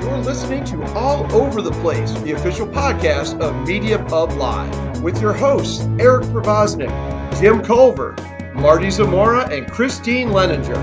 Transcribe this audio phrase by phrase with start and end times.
[0.00, 5.20] You're listening to All Over the Place, the official podcast of Media Pub Live, with
[5.20, 6.90] your hosts Eric Provoznik,
[7.40, 8.16] Jim Culver,
[8.54, 10.74] Marty Zamora, and Christine Leninger.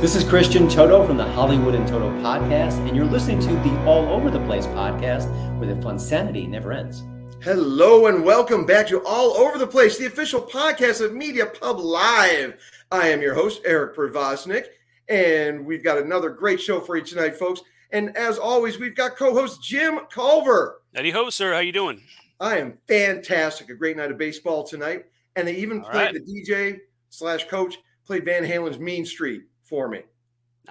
[0.00, 3.84] This is Christian Toto from the Hollywood in Toto podcast, and you're listening to the
[3.86, 5.28] All Over the Place podcast,
[5.58, 7.02] where the fun sanity never ends.
[7.42, 11.80] Hello and welcome back to All Over the Place, the official podcast of Media Pub
[11.80, 12.54] Live.
[12.92, 14.66] I am your host, Eric Provoznik,
[15.08, 17.60] and we've got another great show for you tonight, folks.
[17.92, 20.80] And as always, we've got co-host Jim Culver.
[20.94, 21.52] Eddie ho, sir.
[21.52, 22.02] How you doing?
[22.40, 23.68] I am fantastic.
[23.68, 25.04] A great night of baseball tonight.
[25.36, 26.14] And they even All played right.
[26.14, 26.78] the DJ
[27.10, 30.02] slash coach, played Van Halen's Mean Street for me.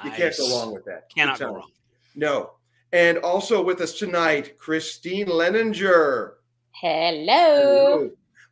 [0.03, 0.51] You can't go Nice.
[0.51, 1.09] wrong with that.
[1.15, 1.71] Cannot Good go wrong.
[2.15, 2.51] No.
[2.91, 6.31] And also with us tonight, Christine Leninger.
[6.71, 8.09] Hello.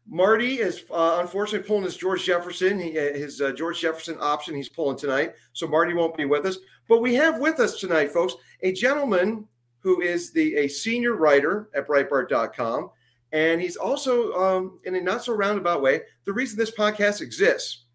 [0.07, 4.55] Marty is uh, unfortunately pulling his George Jefferson, he, uh, his uh, George Jefferson option.
[4.55, 6.57] He's pulling tonight, so Marty won't be with us.
[6.89, 9.47] But we have with us tonight, folks, a gentleman
[9.79, 12.89] who is the a senior writer at Breitbart.com,
[13.31, 17.85] and he's also, um, in a not so roundabout way, the reason this podcast exists.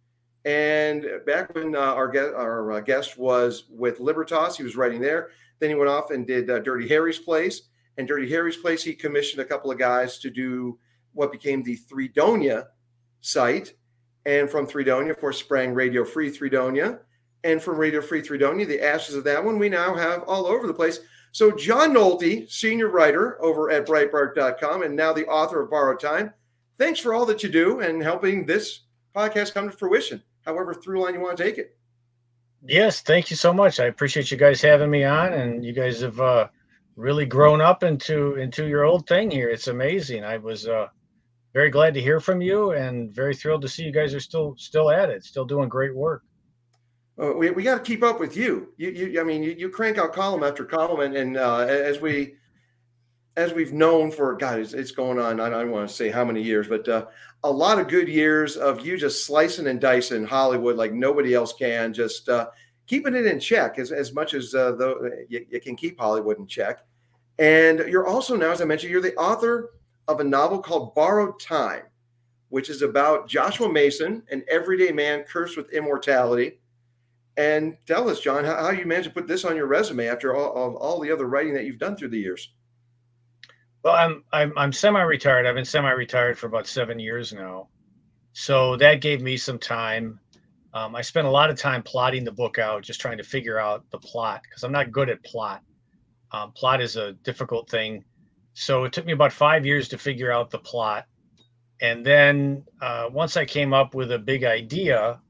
[0.46, 5.00] And back when uh, our guest, our uh, guest was with Libertas, he was writing
[5.00, 5.30] there.
[5.58, 7.62] Then he went off and did uh, Dirty Harry's Place.
[7.98, 10.78] And Dirty Harry's Place, he commissioned a couple of guys to do
[11.16, 12.66] what became the Threedonia
[13.22, 13.72] site.
[14.26, 17.00] And from Threedonia, of course, sprang Radio Free Threedonia.
[17.42, 20.66] And from Radio Free Threedonia, the ashes of that one, we now have all over
[20.66, 21.00] the place.
[21.32, 26.32] So, John Nolte, senior writer over at Breitbart.com and now the author of Borrowed Time,
[26.78, 28.80] thanks for all that you do and helping this
[29.14, 31.76] podcast come to fruition, however through line you want to take it.
[32.64, 33.80] Yes, thank you so much.
[33.80, 36.48] I appreciate you guys having me on, and you guys have uh,
[36.96, 39.48] really grown up into into your old thing here.
[39.48, 40.24] It's amazing.
[40.24, 40.88] I was uh,
[41.56, 44.54] very glad to hear from you, and very thrilled to see you guys are still
[44.58, 46.22] still at it, still doing great work.
[47.18, 48.74] Uh, we we got to keep up with you.
[48.76, 51.98] You, you I mean, you, you crank out column after column, and, and uh, as
[51.98, 52.34] we
[53.38, 55.40] as we've known for God, it's, it's going on.
[55.40, 57.06] I don't want to say how many years, but uh,
[57.42, 61.54] a lot of good years of you just slicing and dicing Hollywood like nobody else
[61.54, 61.94] can.
[61.94, 62.48] Just uh,
[62.86, 66.38] keeping it in check as, as much as uh, the, you, you can keep Hollywood
[66.38, 66.80] in check.
[67.38, 69.70] And you're also now, as I mentioned, you're the author
[70.08, 71.82] of a novel called Borrowed Time,
[72.48, 76.60] which is about Joshua Mason, an everyday man cursed with immortality.
[77.36, 80.34] And tell us, John, how, how you managed to put this on your resume after
[80.34, 82.50] all, all, all the other writing that you've done through the years.
[83.82, 85.46] Well, I'm I'm I'm semi-retired.
[85.46, 87.68] I've been semi-retired for about seven years now,
[88.32, 90.18] so that gave me some time.
[90.74, 93.60] Um, I spent a lot of time plotting the book out, just trying to figure
[93.60, 95.62] out the plot because I'm not good at plot.
[96.32, 98.04] Um, plot is a difficult thing,
[98.58, 101.04] so it took me about five years to figure out the plot,
[101.80, 105.20] and then uh, once I came up with a big idea,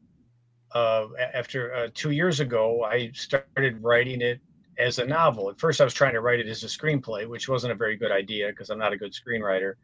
[0.74, 4.40] uh, after uh, two years ago, I started writing it
[4.78, 5.50] as a novel.
[5.50, 7.96] At first, I was trying to write it as a screenplay, which wasn't a very
[7.96, 9.74] good idea because I'm not a good screenwriter.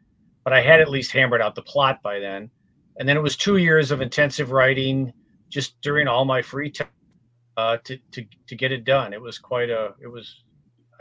[0.43, 2.49] But I had at least hammered out the plot by then.
[2.97, 5.11] And then it was two years of intensive writing
[5.49, 6.87] just during all my free time
[7.57, 9.13] uh, to, to, to get it done.
[9.13, 10.43] It was quite a, it was,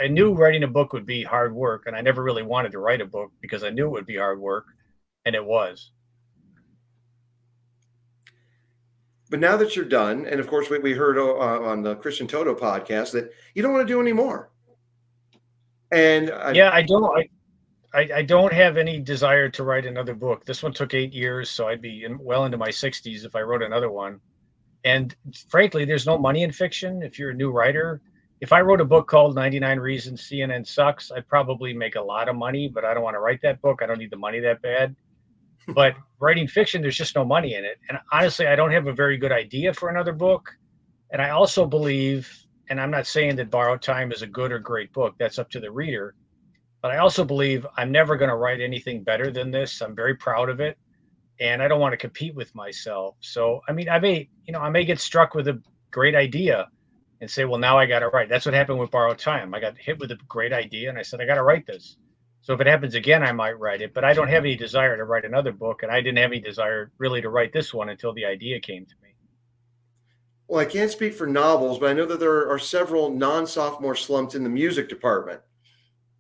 [0.00, 1.84] I knew writing a book would be hard work.
[1.86, 4.16] And I never really wanted to write a book because I knew it would be
[4.16, 4.66] hard work.
[5.24, 5.92] And it was.
[9.30, 12.26] But now that you're done, and of course, we, we heard uh, on the Christian
[12.26, 14.52] Toto podcast that you don't want to do any more.
[15.92, 17.28] And I, yeah i don't I,
[17.98, 21.50] I i don't have any desire to write another book this one took eight years
[21.50, 24.18] so i'd be in, well into my 60s if i wrote another one
[24.84, 25.14] and
[25.48, 28.00] frankly there's no money in fiction if you're a new writer
[28.42, 32.28] if i wrote a book called 99 reasons cnn sucks i'd probably make a lot
[32.28, 34.40] of money but i don't want to write that book i don't need the money
[34.40, 34.94] that bad
[35.74, 38.92] but writing fiction there's just no money in it and honestly i don't have a
[38.92, 40.50] very good idea for another book
[41.12, 42.30] and i also believe
[42.68, 45.48] and i'm not saying that borrowed time is a good or great book that's up
[45.48, 46.14] to the reader
[46.82, 49.80] but I also believe I'm never going to write anything better than this.
[49.80, 50.76] I'm very proud of it,
[51.40, 53.14] and I don't want to compete with myself.
[53.20, 56.68] So, I mean, I may, you know, I may get struck with a great idea
[57.22, 58.28] and say, well, now I got to write.
[58.28, 59.54] That's what happened with Borrowed Time.
[59.54, 61.96] I got hit with a great idea, and I said, I got to write this.
[62.40, 64.96] So if it happens again, I might write it, but I don't have any desire
[64.96, 67.90] to write another book, and I didn't have any desire really to write this one
[67.90, 69.10] until the idea came to me.
[70.48, 74.34] well, I can't speak for novels, but I know that there are several non-sophomore slumps
[74.34, 75.40] in the music department.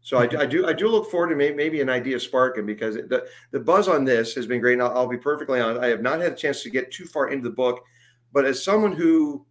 [0.00, 2.94] So I, I do I do look forward to may, maybe an idea sparking because
[2.94, 4.74] the the buzz on this has been great.
[4.74, 7.04] And I'll, I'll be perfectly honest, I have not had a chance to get too
[7.04, 7.84] far into the book,
[8.32, 9.44] but as someone who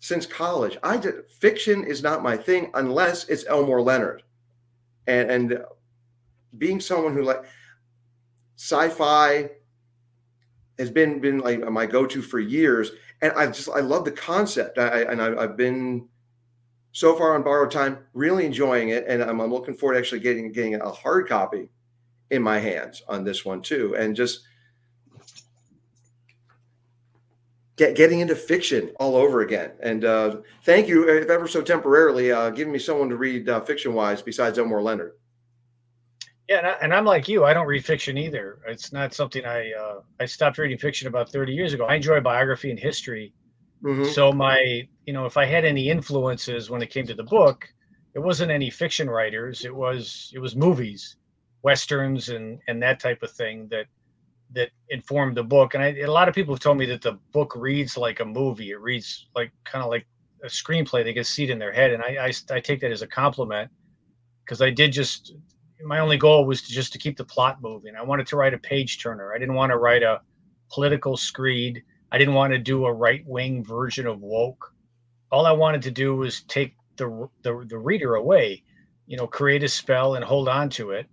[0.00, 4.22] since college, I did fiction is not my thing unless it's Elmore Leonard,
[5.06, 5.58] and and
[6.58, 7.44] being someone who like
[8.56, 9.50] sci-fi
[10.78, 12.90] has been been like my go-to for years,
[13.22, 14.78] and I just I love the concept.
[14.78, 16.08] I, and I, I've been
[16.92, 20.20] so far on borrowed time, really enjoying it, and I'm, I'm looking forward to actually
[20.20, 21.68] getting getting a hard copy
[22.30, 24.45] in my hands on this one too, and just
[27.76, 29.72] get getting into fiction all over again.
[29.80, 33.60] And uh, thank you, if ever so temporarily, uh, giving me someone to read uh,
[33.60, 35.12] fiction wise besides Elmore Leonard.
[36.48, 37.44] Yeah, and, I, and I'm like you.
[37.44, 38.60] I don't read fiction either.
[38.68, 41.86] It's not something I uh, I stopped reading fiction about 30 years ago.
[41.86, 43.32] I enjoy biography and history.
[43.82, 44.10] Mm-hmm.
[44.10, 47.68] So my you know, if I had any influences when it came to the book,
[48.14, 49.64] it wasn't any fiction writers.
[49.64, 51.16] It was it was movies,
[51.62, 53.86] westerns, and and that type of thing that
[54.52, 55.74] that informed the book.
[55.74, 58.24] And I, a lot of people have told me that the book reads like a
[58.24, 58.70] movie.
[58.70, 60.06] It reads like kind of like
[60.42, 61.04] a screenplay.
[61.04, 63.06] They can see it in their head, and I I, I take that as a
[63.06, 63.70] compliment
[64.44, 65.34] because I did just
[65.84, 67.96] my only goal was to just to keep the plot moving.
[67.96, 69.34] I wanted to write a page turner.
[69.34, 70.20] I didn't want to write a
[70.70, 71.82] political screed.
[72.12, 74.72] I didn't want to do a right wing version of woke
[75.30, 78.62] all I wanted to do was take the, the the reader away,
[79.06, 81.06] you know, create a spell and hold on to it.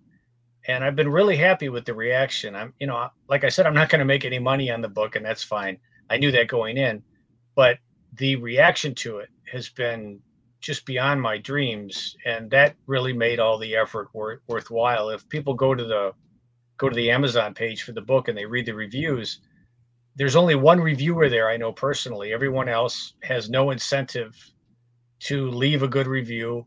[0.68, 2.56] And I've been really happy with the reaction.
[2.56, 4.88] I'm, you know, like I said, I'm not going to make any money on the
[4.88, 5.78] book, and that's fine.
[6.10, 7.04] I knew that going in,
[7.56, 7.78] but
[8.18, 10.20] the reaction to it has been
[10.62, 15.10] just beyond my dreams, and that really made all the effort worth, worthwhile.
[15.10, 16.14] If people go to the
[16.78, 19.42] go to the Amazon page for the book and they read the reviews,
[20.16, 22.34] there's only one reviewer there I know personally.
[22.34, 24.36] Everyone else has no incentive
[25.22, 26.66] to leave a good review.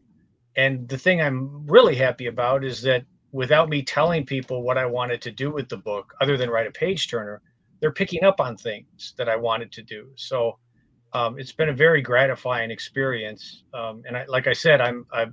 [0.56, 4.86] And the thing I'm really happy about is that without me telling people what I
[4.86, 7.42] wanted to do with the book, other than write a page turner,
[7.80, 10.08] they're picking up on things that I wanted to do.
[10.16, 10.58] So
[11.12, 13.64] um, it's been a very gratifying experience.
[13.74, 15.26] Um, and I, like I said, I'm I,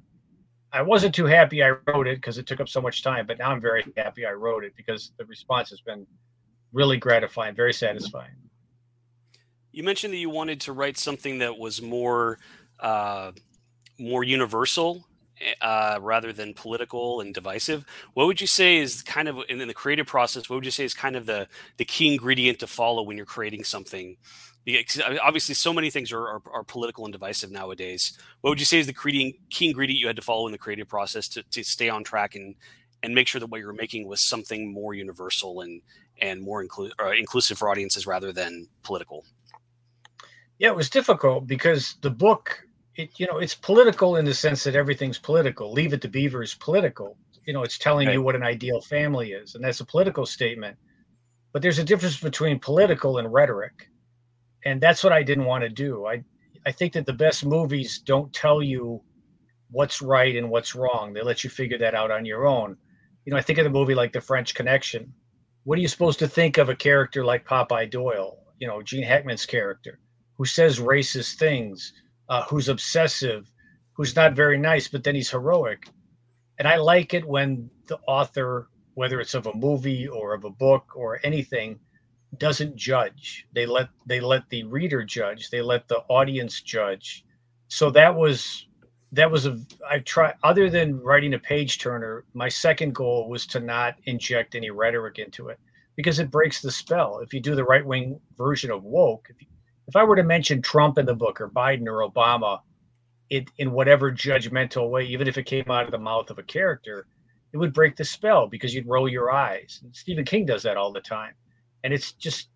[0.72, 3.38] I wasn't too happy I wrote it because it took up so much time, but
[3.38, 6.07] now I'm very happy I wrote it because the response has been
[6.72, 8.31] really gratifying, very satisfying.
[9.72, 12.40] You mentioned that you wanted to write something that was more
[12.80, 13.31] uh,
[14.00, 15.06] more universal
[15.62, 17.85] uh, rather than political and divisive.
[18.13, 20.50] What would you say is kind of in, the creative process?
[20.50, 21.47] What would you say is kind of the
[21.77, 24.18] the key ingredient to follow when you're creating something?
[24.65, 28.18] Because obviously, so many things are, are, are political and divisive nowadays.
[28.41, 30.88] What would you say is the key ingredient you had to follow in the creative
[30.88, 32.56] process to, to stay on track and
[33.01, 35.81] and make sure that what you were making was something more universal and
[36.21, 39.25] and more inclu- uh, inclusive for audiences rather than political?
[40.59, 42.65] Yeah, it was difficult because the book,
[42.95, 45.72] it, you know, it's political in the sense that everything's political.
[45.72, 47.18] Leave it to Beaver is political.
[47.45, 50.78] You know, it's telling you what an ideal family is, and that's a political statement.
[51.51, 53.90] But there's a difference between political and rhetoric,
[54.66, 56.06] and that's what I didn't want to do.
[56.06, 56.24] I
[56.66, 59.01] I think that the best movies don't tell you
[59.72, 61.13] what's right and what's wrong.
[61.13, 62.78] They let you figure that out on your own.
[63.25, 65.13] You know, I think of the movie like The French Connection
[65.63, 69.04] what are you supposed to think of a character like Popeye Doyle, you know, Gene
[69.04, 70.00] Hackman's character,
[70.38, 71.94] who says racist things,
[72.30, 73.52] uh, who's obsessive,
[73.94, 75.88] who's not very nice, but then he's heroic.
[76.60, 80.50] And I like it when the author, whether it's of a movie or of a
[80.50, 81.80] book or anything,
[82.38, 83.46] doesn't judge.
[83.54, 85.50] They let they let the reader judge.
[85.50, 87.25] They let the audience judge.
[87.68, 88.68] So that was
[89.12, 89.60] that was a
[89.90, 94.56] I try other than writing a page turner, my second goal was to not inject
[94.56, 95.60] any rhetoric into it
[95.96, 97.19] because it breaks the spell.
[97.19, 99.48] If you do the right wing version of woke, if, you,
[99.88, 102.59] if I were to mention Trump in the book or Biden or Obama,
[103.30, 106.44] it in whatever judgmental way, even if it came out of the mouth of a
[106.44, 107.07] character,
[107.52, 109.80] it would break the spell because you'd roll your eyes.
[109.83, 111.33] And Stephen King does that all the time,
[111.83, 112.49] and it's just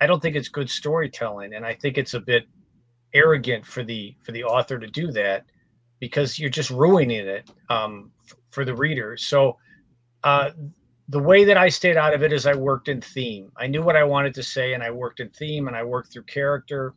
[0.00, 2.44] I don't think it's good storytelling, and I think it's a bit
[3.14, 5.44] arrogant for the for the author to do that
[6.00, 9.16] because you're just ruining it um, f- for the reader.
[9.16, 9.56] So
[10.24, 10.50] uh,
[11.08, 13.50] the way that I stayed out of it is I worked in theme.
[13.56, 16.12] I knew what I wanted to say, and I worked in theme, and I worked
[16.12, 16.94] through character.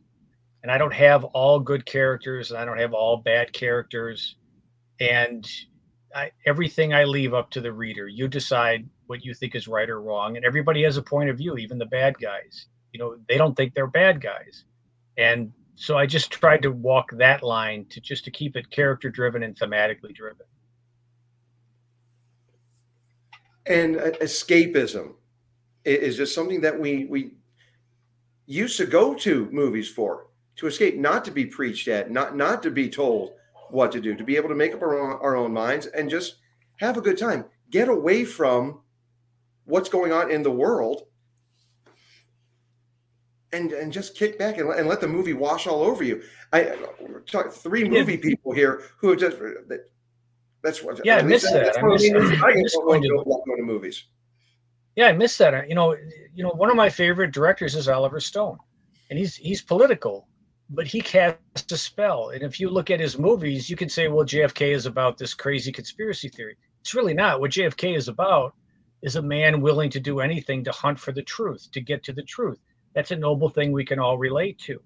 [0.62, 4.36] And I don't have all good characters, and I don't have all bad characters.
[5.00, 5.48] And
[6.14, 8.08] I, everything I leave up to the reader.
[8.08, 11.36] You decide what you think is right or wrong, and everybody has a point of
[11.36, 12.66] view, even the bad guys.
[12.92, 14.64] You know, they don't think they're bad guys,
[15.18, 19.10] and so I just tried to walk that line to just to keep it character
[19.10, 20.46] driven and thematically driven.
[23.66, 25.14] And uh, escapism
[25.84, 27.32] is just something that we we
[28.46, 32.62] used to go to movies for to escape, not to be preached at, not not
[32.62, 33.32] to be told
[33.70, 36.08] what to do, to be able to make up our own, our own minds and
[36.08, 36.36] just
[36.76, 38.80] have a good time, get away from
[39.64, 41.06] what's going on in the world
[43.52, 46.22] and and just kick back and, and let the movie wash all over you.
[46.52, 46.76] I
[47.26, 49.36] talk three movie people here who have just
[50.66, 51.00] that's what.
[51.04, 51.74] Yeah, I miss that.
[51.74, 51.78] that.
[51.78, 52.10] I miss,
[52.42, 54.04] I miss going to, go to movies.
[54.96, 55.68] Yeah, I miss that.
[55.68, 55.96] You know,
[56.34, 58.58] you know, one of my favorite directors is Oliver Stone,
[59.08, 60.26] and he's he's political,
[60.70, 62.30] but he casts a spell.
[62.30, 65.34] And if you look at his movies, you can say, well, JFK is about this
[65.34, 66.56] crazy conspiracy theory.
[66.80, 67.40] It's really not.
[67.40, 68.54] What JFK is about
[69.02, 72.12] is a man willing to do anything to hunt for the truth, to get to
[72.12, 72.58] the truth.
[72.92, 74.80] That's a noble thing we can all relate to.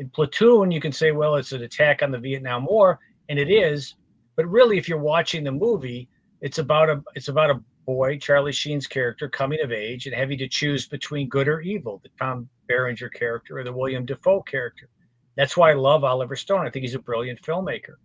[0.00, 3.48] In Platoon, you can say, well, it's an attack on the Vietnam War, and it
[3.50, 3.94] is.
[4.40, 6.08] But really, if you're watching the movie,
[6.40, 10.38] it's about a it's about a boy, Charlie Sheen's character, coming of age and having
[10.38, 14.88] to choose between good or evil, the Tom Berenger character or the William Dafoe character.
[15.36, 16.66] That's why I love Oliver Stone.
[16.66, 17.96] I think he's a brilliant filmmaker.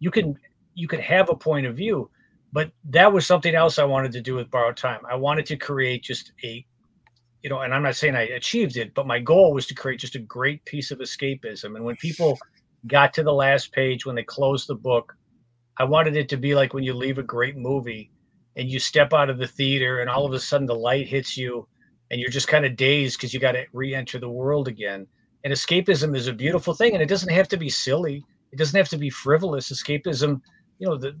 [0.00, 0.36] You can
[0.74, 2.10] you can have a point of view,
[2.52, 5.02] but that was something else I wanted to do with Borrowed Time.
[5.08, 6.66] I wanted to create just a
[7.44, 10.00] you know, and I'm not saying I achieved it, but my goal was to create
[10.00, 11.76] just a great piece of escapism.
[11.76, 12.36] And when people
[12.88, 15.14] got to the last page, when they closed the book,
[15.78, 18.10] I wanted it to be like when you leave a great movie
[18.56, 21.36] and you step out of the theater and all of a sudden the light hits
[21.36, 21.66] you
[22.10, 25.06] and you're just kind of dazed because you got to re-enter the world again.
[25.42, 28.24] And escapism is a beautiful thing and it doesn't have to be silly.
[28.52, 29.72] It doesn't have to be frivolous.
[29.72, 30.40] Escapism
[30.78, 31.16] you know the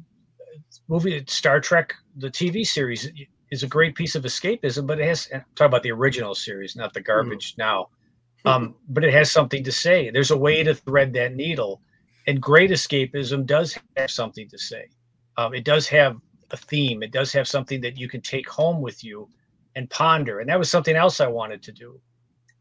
[0.88, 3.10] movie star trek the tv series
[3.50, 6.92] is a great piece of escapism but it has talk about the original series not
[6.92, 7.06] the mm-hmm.
[7.06, 7.62] garbage mm-hmm.
[7.62, 7.88] now.
[8.46, 10.10] Um, but it has something to say.
[10.10, 11.80] There's a way to thread that needle
[12.26, 14.86] and great escapism does have something to say
[15.36, 16.16] um, it does have
[16.50, 17.02] a theme.
[17.02, 19.28] It does have something that you can take home with you
[19.74, 20.40] and ponder.
[20.40, 22.00] And that was something else I wanted to do.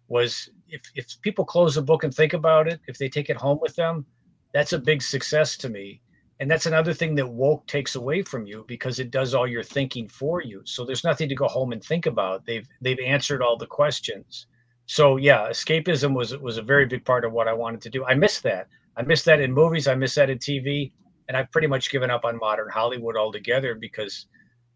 [0.07, 3.37] Was if if people close a book and think about it, if they take it
[3.37, 4.05] home with them,
[4.53, 6.01] that's a big success to me.
[6.39, 9.63] And that's another thing that woke takes away from you because it does all your
[9.63, 10.61] thinking for you.
[10.65, 12.45] So there's nothing to go home and think about.
[12.45, 14.47] They've they've answered all the questions.
[14.87, 18.05] So yeah, escapism was was a very big part of what I wanted to do.
[18.05, 18.67] I miss that.
[18.97, 19.87] I miss that in movies.
[19.87, 20.91] I miss that in TV
[21.27, 24.27] and I've pretty much given up on modern Hollywood altogether because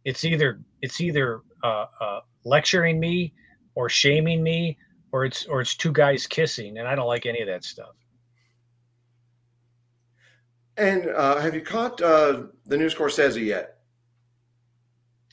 [0.06, 3.34] it's either it's either uh, uh, lecturing me
[3.76, 4.78] or shaming me
[5.12, 7.96] or it's or it's two guys kissing, and I don't like any of that stuff.
[10.78, 13.80] And uh, have you caught uh, the new Scorsese yet?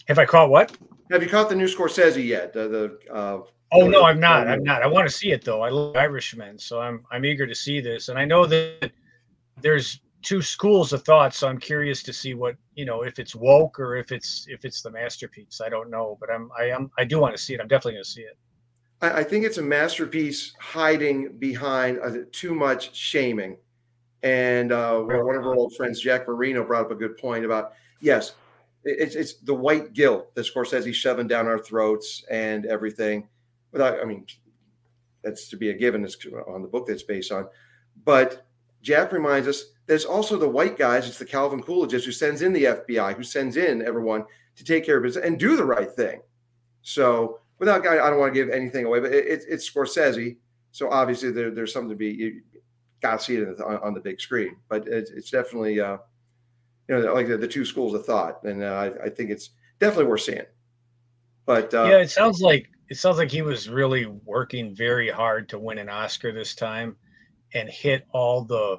[0.06, 0.76] Have I caught what?
[1.10, 2.52] Have you caught the new Scorsese yet?
[2.54, 3.40] the uh,
[3.74, 4.48] oh no, I'm not.
[4.48, 4.82] I'm not.
[4.82, 5.62] I want to see it though.
[5.62, 8.90] I love Irishmen, so I'm I'm eager to see this, and I know that
[9.60, 13.36] there's two schools of thought so i'm curious to see what you know if it's
[13.36, 15.60] woke or if it's if it's the masterpiece.
[15.64, 17.60] I don't know but i'm i am i do want to see it.
[17.60, 18.36] I'm definitely going to see it.
[19.02, 23.58] I, I, think it's a masterpiece hiding behind uh, too much shaming.
[24.22, 27.72] And uh, one of our old friends jack marino brought up a good point about
[28.00, 28.32] yes
[28.84, 33.28] it's it's the white guilt that scorsese shoving down our throats and everything
[33.74, 34.24] without i mean
[35.22, 36.16] that's to be a given it's
[36.48, 37.46] on the book that's based on
[38.04, 38.46] but
[38.80, 41.06] jack reminds us there's also the white guys.
[41.06, 44.24] It's the Calvin Coolidges who sends in the FBI, who sends in everyone
[44.56, 46.20] to take care of business and do the right thing.
[46.82, 50.36] So without, I don't want to give anything away, but it, it, it's Scorsese.
[50.72, 52.42] So obviously there, there's something to be, you
[53.00, 55.98] got to see it on, on, the big screen, but it's, it's definitely, uh,
[56.88, 58.42] you know, like the, the, two schools of thought.
[58.44, 60.42] And uh, I, I, think it's definitely worth seeing.
[61.46, 65.48] But uh, yeah, it sounds like, it sounds like he was really working very hard
[65.48, 66.94] to win an Oscar this time
[67.52, 68.78] and hit all the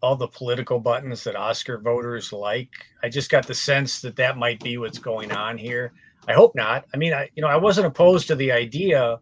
[0.00, 2.70] all the political buttons that Oscar voters like.
[3.02, 5.92] I just got the sense that that might be what's going on here.
[6.26, 6.86] I hope not.
[6.94, 9.20] I mean, I you know, I wasn't opposed to the idea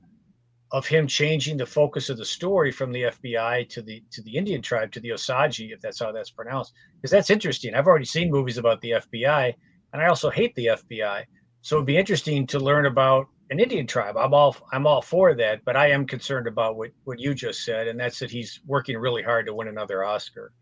[0.70, 4.36] of him changing the focus of the story from the FBI to the to the
[4.36, 7.74] Indian tribe to the Osage, if that's how that's pronounced, because that's interesting.
[7.74, 9.52] I've already seen movies about the FBI,
[9.92, 11.24] and I also hate the FBI.
[11.62, 14.16] So it'd be interesting to learn about an Indian tribe.
[14.16, 17.64] I'm all I'm all for that, but I am concerned about what what you just
[17.64, 20.52] said, and that's that he's working really hard to win another Oscar.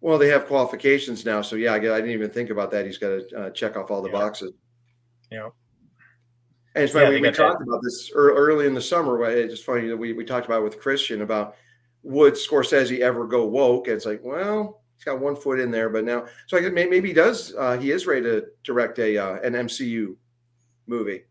[0.00, 2.86] Well, they have qualifications now, so yeah, I, didn't even think about that.
[2.86, 4.18] He's got to uh, check off all the yeah.
[4.18, 4.52] boxes.
[5.30, 5.50] Yeah.
[6.74, 9.22] And it's funny, yeah, we, we talked about this early in the summer.
[9.24, 11.56] It's just funny that we, we talked about with Christian about
[12.02, 13.88] would Scorsese ever go woke?
[13.88, 16.72] And it's like, well, he's got one foot in there, but now, so I guess
[16.72, 17.54] maybe he does.
[17.58, 20.16] Uh, he is ready to direct a uh, an MCU
[20.90, 21.22] movie.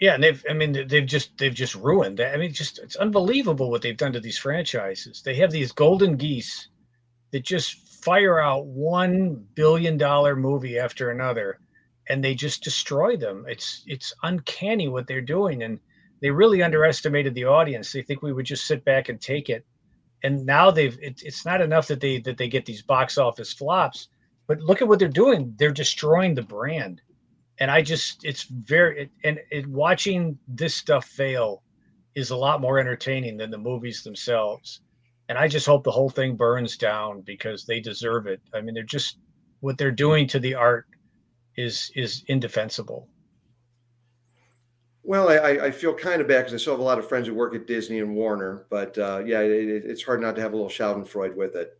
[0.00, 2.34] Yeah, and they've I mean they've just they've just ruined that.
[2.34, 5.22] I mean just it's unbelievable what they've done to these franchises.
[5.22, 6.68] They have these golden geese
[7.32, 11.58] that just fire out 1 billion dollar movie after another
[12.08, 13.46] and they just destroy them.
[13.48, 15.80] It's it's uncanny what they're doing and
[16.20, 17.90] they really underestimated the audience.
[17.90, 19.64] They think we would just sit back and take it.
[20.22, 23.52] And now they've it, it's not enough that they that they get these box office
[23.52, 24.08] flops,
[24.46, 25.54] but look at what they're doing.
[25.58, 27.00] They're destroying the brand
[27.58, 31.62] and I just it's very it, and it, watching this stuff fail
[32.14, 34.80] is a lot more entertaining than the movies themselves.
[35.28, 38.40] And I just hope the whole thing burns down because they deserve it.
[38.54, 39.18] I mean, they're just
[39.60, 40.86] what they're doing to the art
[41.56, 43.08] is is indefensible.
[45.02, 47.28] Well, I, I feel kind of bad because I still have a lot of friends
[47.28, 50.52] who work at Disney and Warner, but uh, yeah, it, it's hard not to have
[50.52, 51.78] a little Schadenfreude with it.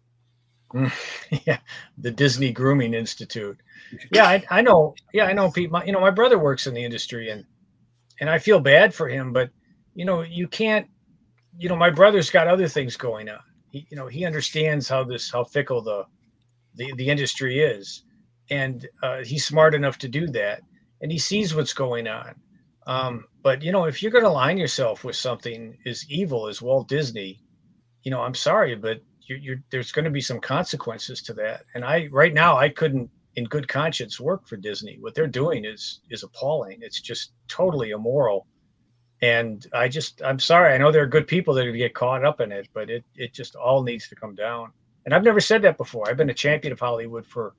[1.46, 1.58] yeah,
[1.98, 3.58] the Disney Grooming Institute.
[4.10, 4.94] Yeah, I, I know.
[5.12, 5.50] Yeah, I know.
[5.50, 7.44] Pete, my, you know, my brother works in the industry, and
[8.20, 9.50] and I feel bad for him, but
[9.94, 10.88] you know, you can't.
[11.58, 13.38] You know, my brother's got other things going on.
[13.70, 16.04] He, you know, he understands how this how fickle the
[16.74, 18.04] the, the industry is,
[18.50, 20.60] and uh, he's smart enough to do that,
[21.00, 22.34] and he sees what's going on.
[22.86, 26.60] Um, but you know, if you're going to align yourself with something as evil as
[26.62, 27.40] Walt Disney,
[28.02, 31.64] you know, I'm sorry, but you're, you're, there's going to be some consequences to that.
[31.74, 34.96] And I, right now, I couldn't, in good conscience, work for Disney.
[35.00, 36.78] What they're doing is is appalling.
[36.80, 38.46] It's just totally immoral.
[39.22, 40.74] And I just, I'm sorry.
[40.74, 42.68] I know there are good people that are going to get caught up in it,
[42.72, 44.72] but it it just all needs to come down.
[45.04, 46.08] And I've never said that before.
[46.08, 47.54] I've been a champion of Hollywood for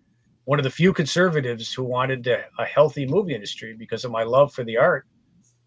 [0.45, 4.23] one of the few conservatives who wanted a, a healthy movie industry because of my
[4.23, 5.05] love for the art.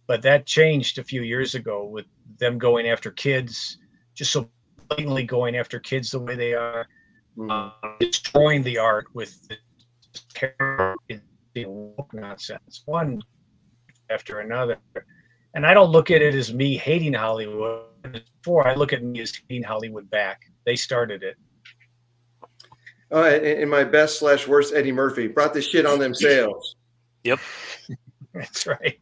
[0.06, 2.06] But that changed a few years ago with
[2.38, 3.78] them going after kids,
[4.14, 4.50] just so
[4.90, 6.86] blatantly going after kids the way they are,
[7.36, 7.50] mm.
[7.50, 9.56] uh, destroying the art with the
[10.34, 10.94] terror
[12.12, 13.22] nonsense, one
[14.10, 14.78] after another.
[15.54, 17.86] And I don't look at it as me hating Hollywood.
[18.42, 20.42] Before I look at me as hating Hollywood back.
[20.64, 21.36] They started it.
[23.12, 26.76] Uh, in my best slash worst, Eddie Murphy brought the shit on themselves.
[27.24, 27.40] Yep,
[28.32, 28.98] that's right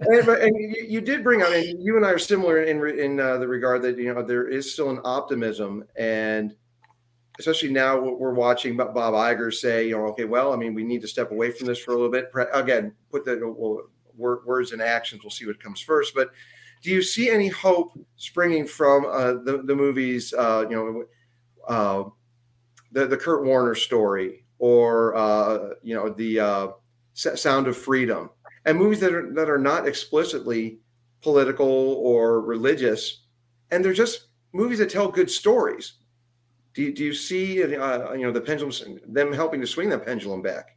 [0.00, 3.20] and, and you, you, did bring up, and you and I are similar in in
[3.20, 6.54] uh, the regard that you know there is still an optimism, and
[7.40, 11.00] especially now we're watching Bob Iger say, you know, okay, well, I mean, we need
[11.00, 12.30] to step away from this for a little bit.
[12.52, 13.82] Again, put the well,
[14.16, 15.22] words and actions.
[15.24, 16.14] We'll see what comes first.
[16.14, 16.30] But
[16.82, 20.32] do you see any hope springing from uh, the the movies?
[20.32, 21.04] Uh, you know,
[21.68, 22.10] uh,
[22.92, 26.68] the the Kurt Warner story, or uh, you know, the uh,
[27.14, 28.30] Sound of Freedom
[28.64, 30.78] and movies that are that are not explicitly
[31.22, 33.24] political or religious,
[33.70, 35.94] and they're just movies that tell good stories.
[36.74, 40.06] Do you, do you see uh, you know the pendulum them helping to swing that
[40.06, 40.76] pendulum back?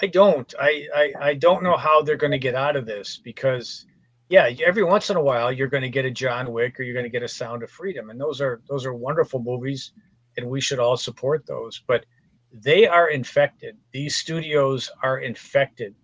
[0.00, 0.52] I don't.
[0.60, 3.84] I, I, I don't know how they're going to get out of this because,
[4.28, 6.94] yeah, every once in a while you're going to get a John Wick or you're
[6.94, 9.92] going to get a Sound of Freedom, and those are those are wonderful movies,
[10.36, 11.82] and we should all support those.
[11.86, 12.06] But
[12.52, 13.76] they are infected.
[13.92, 15.94] These studios are infected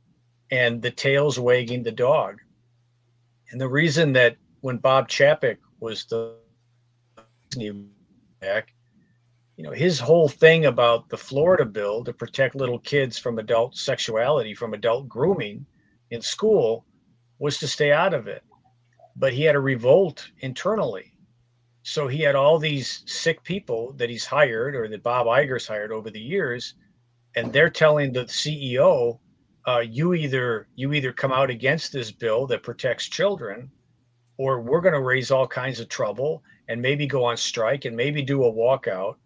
[0.54, 2.38] and the tail's wagging the dog.
[3.50, 6.36] And the reason that when Bob Chapek was the
[8.40, 8.72] back,
[9.56, 13.76] you know, his whole thing about the Florida bill to protect little kids from adult
[13.76, 15.66] sexuality, from adult grooming
[16.10, 16.86] in school,
[17.40, 18.44] was to stay out of it.
[19.16, 21.14] But he had a revolt internally.
[21.82, 25.90] So he had all these sick people that he's hired or that Bob Iger's hired
[25.90, 26.74] over the years,
[27.34, 29.18] and they're telling the CEO,
[29.66, 33.70] uh, you either you either come out against this bill that protects children,
[34.36, 37.96] or we're going to raise all kinds of trouble and maybe go on strike and
[37.96, 39.16] maybe do a walkout.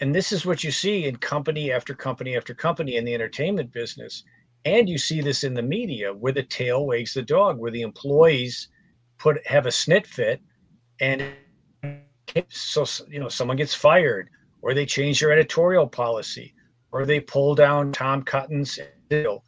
[0.00, 3.72] And this is what you see in company after company after company in the entertainment
[3.72, 4.22] business.
[4.64, 7.82] And you see this in the media where the tail wags the dog, where the
[7.82, 8.68] employees
[9.18, 10.40] put have a snit fit
[11.00, 11.22] and
[12.48, 14.28] so you know someone gets fired
[14.62, 16.54] or they change their editorial policy
[16.92, 18.78] or they pull down Tom Cotton's
[19.10, 19.42] deal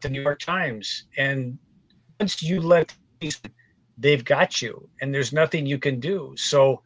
[0.00, 1.04] the New York Times.
[1.16, 1.58] And
[2.20, 3.40] once you let these,
[3.96, 6.34] they've got you, and there's nothing you can do.
[6.36, 6.82] So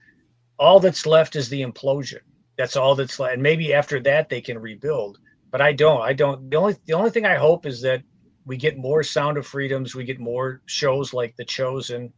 [0.59, 2.21] all that's left is the implosion.
[2.57, 3.35] That's all that's left.
[3.35, 5.19] And maybe after that they can rebuild.
[5.51, 6.01] But I don't.
[6.01, 6.51] I don't.
[6.51, 8.03] The only the only thing I hope is that
[8.45, 9.95] we get more Sound of Freedoms.
[9.95, 12.13] We get more shows like The Chosen,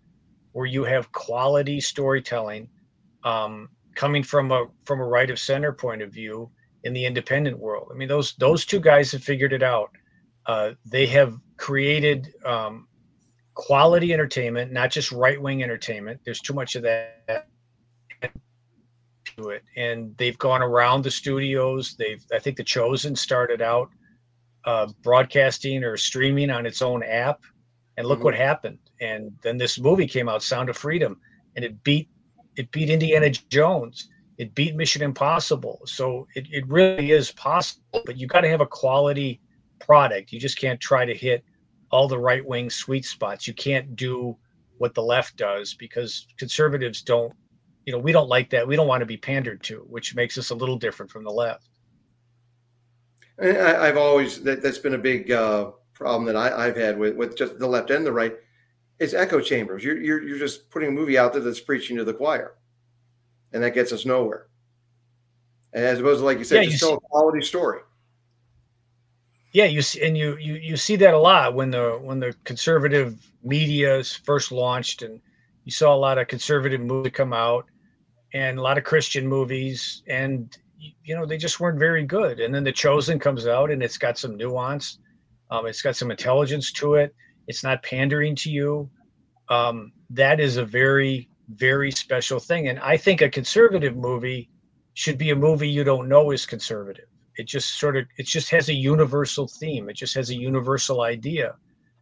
[0.52, 2.68] where you have quality storytelling
[3.24, 6.50] um, coming from a from a right of center point of view
[6.84, 7.90] in the independent world.
[7.92, 9.90] I mean, those those two guys have figured it out.
[10.46, 12.86] Uh, they have created um,
[13.54, 16.20] quality entertainment, not just right wing entertainment.
[16.24, 17.46] There's too much of that
[19.36, 21.96] to it, and they've gone around the studios.
[21.98, 23.88] They've, I think, The Chosen started out
[24.64, 27.40] uh, broadcasting or streaming on its own app,
[27.96, 28.26] and look mm-hmm.
[28.26, 28.78] what happened.
[29.00, 31.18] And then this movie came out, Sound of Freedom,
[31.56, 32.08] and it beat
[32.56, 34.08] it beat Indiana Jones.
[34.36, 35.80] It beat Mission Impossible.
[35.86, 39.40] So it, it really is possible, but you got to have a quality
[39.84, 40.32] product.
[40.32, 41.44] You just can't try to hit
[41.90, 43.46] all the right wing sweet spots.
[43.46, 44.36] You can't do
[44.78, 47.32] what the left does because conservatives don't,
[47.86, 48.66] you know, we don't like that.
[48.66, 51.30] We don't want to be pandered to, which makes us a little different from the
[51.30, 51.68] left.
[53.40, 57.16] I, have always that, that's been a big uh, problem that I, have had with,
[57.16, 58.34] with just the left and the right.
[59.00, 59.82] It's echo chambers.
[59.82, 62.54] You're, you're you're just putting a movie out there that's preaching to the choir,
[63.52, 64.46] and that gets us nowhere.
[65.72, 67.80] As opposed to like you said, yeah, you still see- a quality story
[69.54, 72.34] yeah, you see, and you you you see that a lot when the when the
[72.42, 75.20] conservative media is first launched, and
[75.64, 77.64] you saw a lot of conservative movies come out,
[78.34, 80.58] and a lot of Christian movies, and
[81.04, 82.40] you know they just weren't very good.
[82.40, 84.98] And then The Chosen comes out, and it's got some nuance,
[85.52, 87.14] um, it's got some intelligence to it.
[87.46, 88.90] It's not pandering to you.
[89.50, 94.50] Um, that is a very very special thing, and I think a conservative movie
[94.94, 98.50] should be a movie you don't know is conservative it just sort of it just
[98.50, 99.88] has a universal theme.
[99.88, 101.56] It just has a universal idea.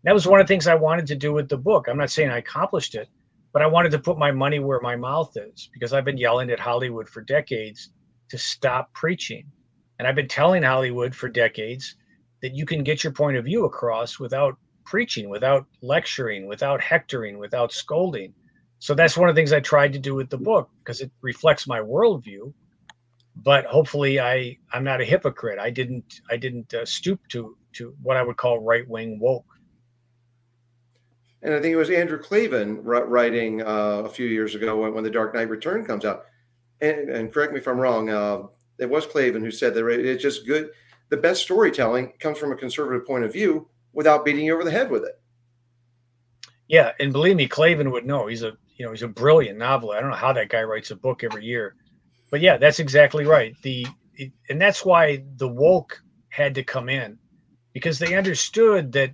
[0.04, 1.86] That was one of the things i wanted to do with the book.
[1.88, 3.08] I'm not saying i accomplished it
[3.52, 6.50] but i wanted to put my money where my mouth is because i've been yelling
[6.50, 7.90] at hollywood for decades
[8.30, 9.46] to stop preaching.
[9.98, 11.96] And i've been telling hollywood for decades
[12.40, 17.38] that you can get your point of view across without preaching without lecturing without hectoring
[17.38, 18.34] without scolding.
[18.80, 21.12] So that's one of the things i tried to do with the book because it
[21.20, 22.52] reflects my worldview
[23.36, 25.58] but hopefully I I'm not a hypocrite.
[25.58, 29.46] I didn't I didn't uh, stoop to to what I would call right wing woke.
[31.42, 35.02] And I think it was Andrew Klavan writing uh, a few years ago when, when,
[35.02, 36.26] The Dark Knight Return comes out.
[36.80, 38.10] And, and correct me if I'm wrong.
[38.10, 38.42] Uh,
[38.78, 40.70] it was Klavan who said that it's just good.
[41.08, 44.70] The best storytelling comes from a conservative point of view without beating you over the
[44.70, 45.20] head with it.
[46.68, 48.28] Yeah, and believe me, Klavan would know.
[48.28, 49.98] He's a you know he's a brilliant novelist.
[49.98, 51.74] I don't know how that guy writes a book every year
[52.32, 53.54] but yeah, that's exactly right.
[53.62, 53.86] The
[54.48, 57.18] and that's why the woke had to come in
[57.72, 59.12] because they understood that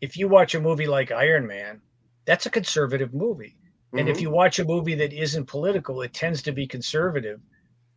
[0.00, 1.80] if you watch a movie like Iron Man,
[2.24, 3.56] that's a conservative movie.
[3.88, 3.98] Mm-hmm.
[3.98, 4.22] And if mm-hmm.
[4.22, 7.40] you watch a movie that isn't political, it tends to be conservative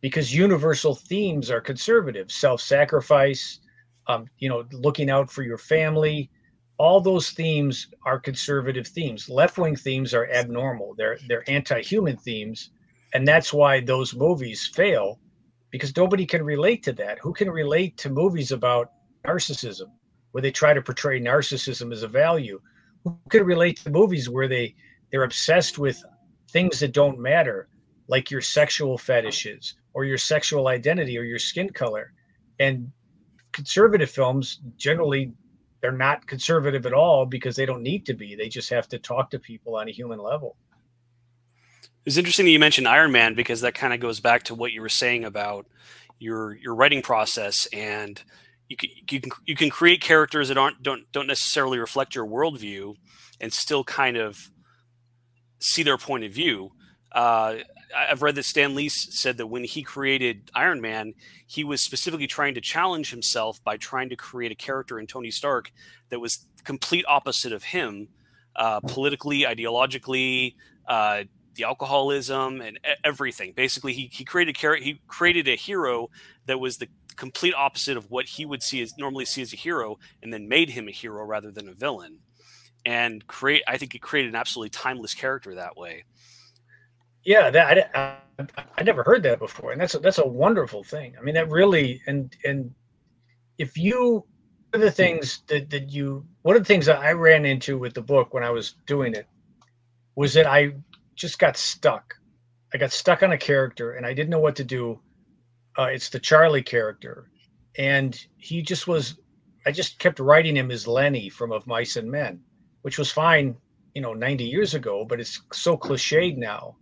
[0.02, 3.60] because universal themes are conservative self-sacrifice
[4.08, 6.30] um, you know looking out for your family
[6.78, 12.70] all those themes are conservative themes left-wing themes are abnormal they're they're anti-human themes
[13.12, 15.18] and that's why those movies fail
[15.70, 17.18] because nobody can relate to that.
[17.20, 18.92] Who can relate to movies about
[19.26, 19.90] narcissism
[20.32, 22.60] where they try to portray narcissism as a value?
[23.04, 24.74] Who can relate to movies where they
[25.10, 26.02] they're obsessed with
[26.50, 27.68] things that don't matter
[28.08, 32.12] like your sexual fetishes or your sexual identity or your skin color?
[32.58, 32.90] And
[33.52, 35.32] conservative films generally
[35.80, 38.34] they're not conservative at all because they don't need to be.
[38.34, 40.56] They just have to talk to people on a human level
[42.06, 44.72] it's interesting that you mentioned Iron Man because that kind of goes back to what
[44.72, 45.66] you were saying about
[46.18, 48.22] your your writing process and
[48.68, 52.26] you can, you can you can create characters that aren't don't don't necessarily reflect your
[52.26, 52.94] worldview
[53.40, 54.50] and still kind of
[55.58, 56.70] see their point of view.
[57.12, 57.56] Uh,
[57.96, 61.14] I've read that Stan Lee said that when he created Iron Man,
[61.46, 65.32] he was specifically trying to challenge himself by trying to create a character in Tony
[65.32, 65.72] Stark
[66.10, 68.08] that was complete opposite of him,
[68.54, 70.54] uh, politically, ideologically,
[70.86, 71.24] uh,
[71.60, 73.52] the alcoholism and everything.
[73.52, 76.08] Basically, he, he created he created a hero
[76.46, 79.56] that was the complete opposite of what he would see as normally see as a
[79.56, 82.18] hero, and then made him a hero rather than a villain.
[82.86, 86.04] And create, I think, it created an absolutely timeless character that way.
[87.24, 88.46] Yeah, that I, I,
[88.78, 91.14] I never heard that before, and that's a, that's a wonderful thing.
[91.18, 92.74] I mean, that really and and
[93.58, 94.24] if you
[94.70, 97.76] one of the things that that you one of the things that I ran into
[97.76, 99.26] with the book when I was doing it
[100.14, 100.72] was that I
[101.20, 102.14] just got stuck.
[102.72, 104.98] I got stuck on a character and I didn't know what to do.
[105.78, 107.30] Uh, it's the Charlie character.
[107.76, 109.20] And he just was,
[109.66, 112.40] I just kept writing him as Lenny from Of Mice and Men,
[112.82, 113.54] which was fine,
[113.94, 116.76] you know, 90 years ago, but it's so cliched now.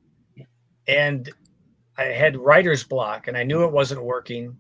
[0.87, 1.31] And
[1.99, 4.57] I had writer's block and I knew it wasn't working.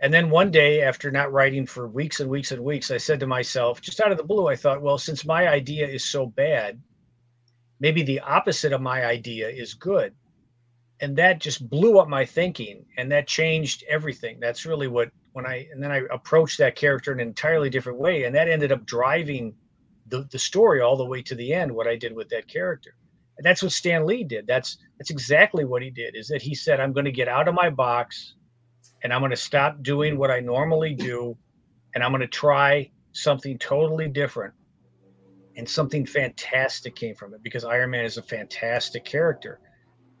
[0.00, 3.20] And then one day, after not writing for weeks and weeks and weeks, I said
[3.20, 6.26] to myself, just out of the blue, I thought, well, since my idea is so
[6.26, 6.80] bad,
[7.82, 10.14] maybe the opposite of my idea is good.
[11.00, 14.38] And that just blew up my thinking and that changed everything.
[14.40, 17.98] That's really what when i and then i approached that character in an entirely different
[17.98, 19.54] way and that ended up driving
[20.08, 22.94] the, the story all the way to the end what i did with that character.
[23.38, 24.46] And that's what stan lee did.
[24.46, 27.48] That's that's exactly what he did is that he said i'm going to get out
[27.48, 28.34] of my box
[29.02, 31.36] and i'm going to stop doing what i normally do
[31.94, 34.52] and i'm going to try something totally different
[35.56, 39.60] and something fantastic came from it because Iron Man is a fantastic character.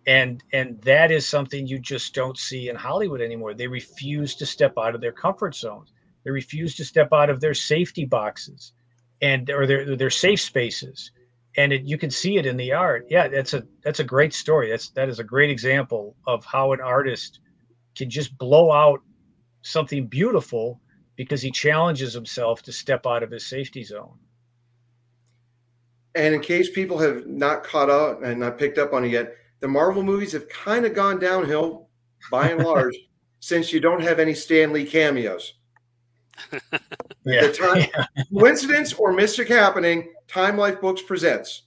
[0.06, 3.54] And and that is something you just don't see in Hollywood anymore.
[3.54, 5.92] They refuse to step out of their comfort zones.
[6.24, 8.72] They refuse to step out of their safety boxes
[9.20, 11.12] and or their their safe spaces.
[11.56, 13.06] And it, you can see it in the art.
[13.08, 14.70] Yeah, that's a that's a great story.
[14.70, 17.38] That's that is a great example of how an artist
[17.96, 19.00] can just blow out
[19.62, 20.80] something beautiful
[21.16, 24.18] because he challenges himself to step out of his safety zone.
[26.14, 29.34] And in case people have not caught up and not picked up on it yet,
[29.60, 31.88] the Marvel movies have kind of gone downhill
[32.30, 32.96] by and large
[33.40, 35.54] since you don't have any Stan Lee cameos.
[37.24, 37.50] yeah.
[37.52, 38.24] Time, yeah.
[38.32, 41.62] coincidence or mystic happening, Time Life Books presents.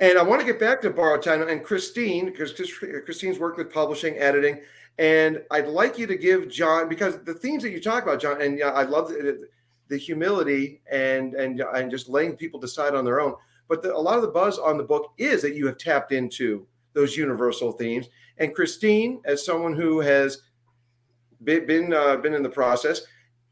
[0.00, 3.72] And I want to get back to borrowed time and Christine, because Christine's worked with
[3.72, 4.60] publishing, editing,
[4.98, 8.42] and I'd like you to give John because the themes that you talk about, John,
[8.42, 9.48] and I love the,
[9.92, 13.34] the humility and and and just letting people decide on their own.
[13.68, 16.12] But the, a lot of the buzz on the book is that you have tapped
[16.12, 18.08] into those universal themes.
[18.38, 20.42] And Christine, as someone who has
[21.44, 23.02] been been, uh, been in the process,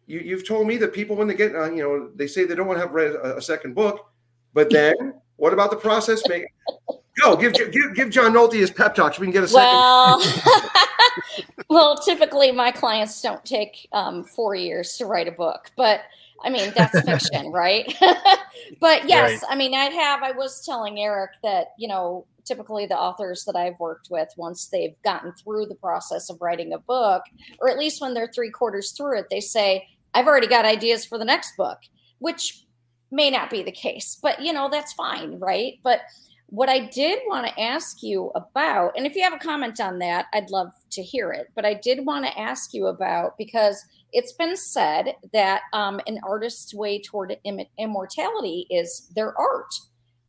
[0.06, 2.54] you, you've told me that people when they get uh, you know they say they
[2.54, 4.10] don't want to have read a, a second book,
[4.54, 6.26] but then what about the process?
[6.26, 6.46] Make
[7.20, 9.66] go give give give John Nolte his pep talk so we can get a second.
[9.66, 10.22] Well,
[11.68, 16.00] well, typically my clients don't take um, four years to write a book, but
[16.42, 17.86] I mean that's fiction, right?
[18.80, 19.42] but yes, right.
[19.48, 20.22] I mean I have.
[20.22, 24.66] I was telling Eric that you know typically the authors that I've worked with, once
[24.68, 27.22] they've gotten through the process of writing a book,
[27.60, 31.04] or at least when they're three quarters through it, they say, "I've already got ideas
[31.04, 31.78] for the next book,"
[32.18, 32.64] which
[33.10, 35.78] may not be the case, but you know, that's fine, right?
[35.82, 36.02] But
[36.50, 40.00] what I did want to ask you about, and if you have a comment on
[40.00, 41.48] that, I'd love to hear it.
[41.54, 46.18] But I did want to ask you about because it's been said that um, an
[46.22, 49.72] artist's way toward Im- immortality is their art.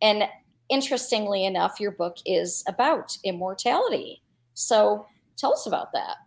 [0.01, 0.23] And
[0.69, 4.21] interestingly enough, your book is about immortality.
[4.53, 5.05] So
[5.37, 6.17] tell us about that.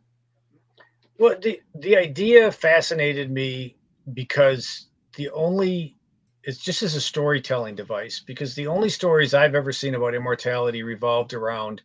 [1.18, 3.76] Well, the, the idea fascinated me
[4.12, 5.96] because the only
[6.42, 10.82] it's just as a storytelling device because the only stories I've ever seen about immortality
[10.82, 11.80] revolved around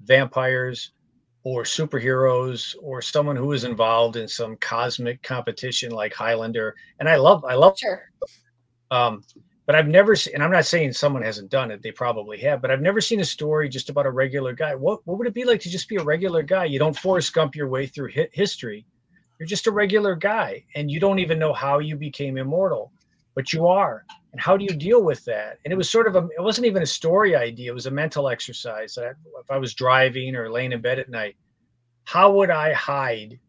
[0.00, 0.92] vampires
[1.46, 6.74] or superheroes or someone who is involved in some cosmic competition like Highlander.
[6.98, 8.02] And I love, I love, sure.
[8.90, 9.22] Um,
[9.64, 12.60] but I've never seen, and I'm not saying someone hasn't done it, they probably have,
[12.60, 14.74] but I've never seen a story just about a regular guy.
[14.74, 16.64] What, what would it be like to just be a regular guy?
[16.64, 18.84] You don't Forrest Gump your way through history.
[19.38, 22.90] You're just a regular guy and you don't even know how you became immortal
[23.36, 24.04] but you are.
[24.36, 25.56] And how do you deal with that?
[25.64, 27.70] And it was sort of a, it wasn't even a story idea.
[27.70, 28.92] It was a mental exercise.
[28.92, 31.36] That if I was driving or laying in bed at night,
[32.04, 33.40] how would I hide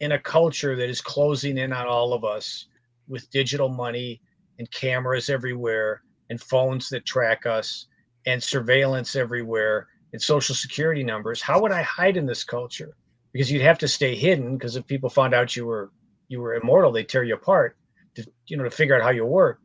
[0.00, 2.68] in a culture that is closing in on all of us
[3.06, 4.22] with digital money
[4.58, 7.86] and cameras everywhere and phones that track us
[8.24, 11.42] and surveillance everywhere and social security numbers?
[11.42, 12.96] How would I hide in this culture?
[13.34, 15.92] Because you'd have to stay hidden because if people found out you were
[16.28, 17.76] you were immortal, they'd tear you apart
[18.14, 19.60] to you know to figure out how you work.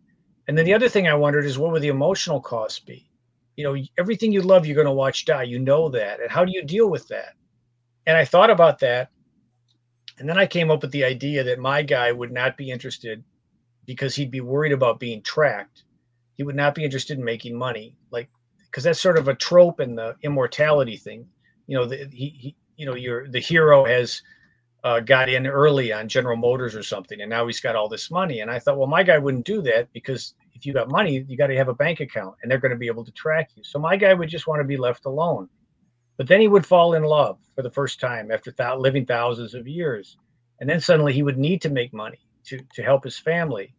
[0.49, 3.07] And then the other thing I wondered is what would the emotional cost be?
[3.55, 5.43] You know, everything you love, you're going to watch die.
[5.43, 7.35] You know that, and how do you deal with that?
[8.07, 9.11] And I thought about that,
[10.17, 13.23] and then I came up with the idea that my guy would not be interested
[13.85, 15.83] because he'd be worried about being tracked.
[16.33, 18.31] He would not be interested in making money, like
[18.65, 21.27] because that's sort of a trope in the immortality thing.
[21.67, 24.23] You know, the, he, he you know, your the hero has
[24.83, 28.09] uh, got in early on General Motors or something, and now he's got all this
[28.09, 28.39] money.
[28.39, 31.37] And I thought, well, my guy wouldn't do that because if you got money, you
[31.37, 33.63] got to have a bank account, and they're going to be able to track you.
[33.63, 35.49] So my guy would just want to be left alone.
[36.17, 39.53] But then he would fall in love for the first time after th- living thousands
[39.53, 40.17] of years,
[40.59, 43.73] and then suddenly he would need to make money to to help his family.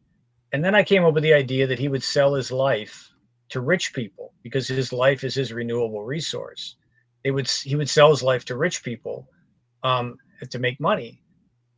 [0.53, 3.11] And then I came up with the idea that he would sell his life
[3.51, 6.77] to rich people because his life is his renewable resource.
[7.25, 9.29] They would he would sell his life to rich people.
[9.83, 10.17] Um,
[10.49, 11.21] to make money.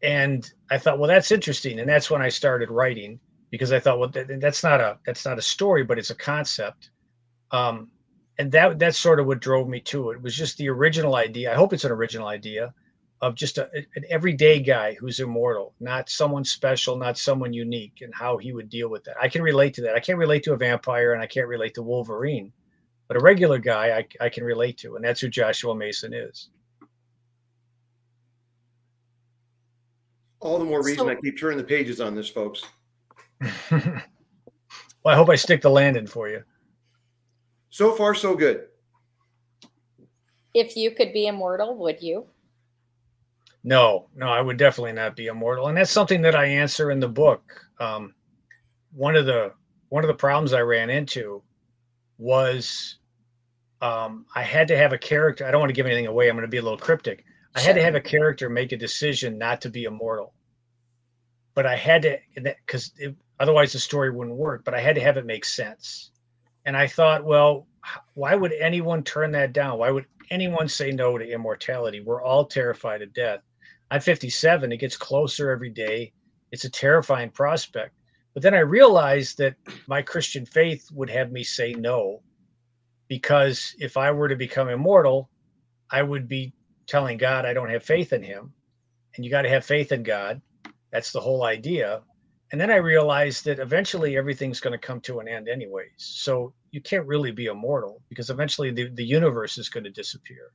[0.02, 1.80] And I thought, well, that's interesting.
[1.80, 3.18] And that's when I started writing
[3.52, 6.16] because I thought, well, that, that's not a that's not a story, but it's a
[6.16, 6.90] concept.
[7.52, 7.90] Um,
[8.38, 10.14] and that that's sort of what drove me to it.
[10.16, 11.52] it was just the original idea.
[11.52, 12.72] I hope it's an original idea
[13.20, 18.12] of just a, an everyday guy who's immortal, not someone special, not someone unique, and
[18.14, 19.16] how he would deal with that.
[19.20, 19.94] I can relate to that.
[19.94, 22.50] I can't relate to a vampire, and I can't relate to Wolverine,
[23.06, 26.48] but a regular guy I, I can relate to, and that's who Joshua Mason is.
[30.40, 32.64] All the more reason so, I keep turning the pages on this, folks.
[33.70, 34.02] well,
[35.06, 36.42] I hope I stick the landing for you.
[37.70, 38.66] So far, so good.
[40.54, 42.26] If you could be immortal, would you?
[43.64, 47.00] No, no, I would definitely not be immortal, and that's something that I answer in
[47.00, 47.42] the book.
[47.80, 48.14] Um,
[48.92, 49.52] one of the
[49.88, 51.42] one of the problems I ran into
[52.18, 52.98] was
[53.80, 55.46] um, I had to have a character.
[55.46, 56.28] I don't want to give anything away.
[56.28, 57.24] I'm going to be a little cryptic.
[57.54, 60.32] I had to have a character make a decision not to be immortal.
[61.54, 62.92] But I had to, because
[63.40, 64.64] otherwise the story wouldn't work.
[64.64, 66.12] But I had to have it make sense.
[66.66, 67.68] And I thought, well,
[68.14, 69.78] why would anyone turn that down?
[69.78, 72.00] Why would anyone say no to immortality?
[72.00, 73.40] We're all terrified of death.
[73.90, 74.72] I'm 57.
[74.72, 76.12] It gets closer every day.
[76.52, 77.94] It's a terrifying prospect.
[78.34, 79.56] But then I realized that
[79.88, 82.22] my Christian faith would have me say no,
[83.08, 85.30] because if I were to become immortal,
[85.90, 86.54] I would be
[86.88, 88.54] telling God I don't have faith in him.
[89.16, 90.42] and you got to have faith in God.
[90.92, 92.02] That's the whole idea.
[92.52, 95.94] And then I realized that eventually everything's going to come to an end, anyways.
[95.96, 100.52] So you can't really be immortal because eventually the, the universe is going to disappear.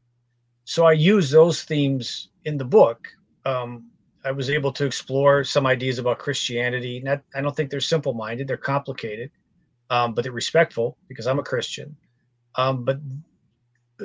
[0.63, 3.07] So I use those themes in the book.
[3.45, 3.89] Um,
[4.23, 7.01] I was able to explore some ideas about Christianity.
[7.03, 9.31] Not, I don't think they're simple minded, they're complicated,
[9.89, 11.95] um, but they're respectful because I'm a Christian.
[12.55, 12.99] Um, but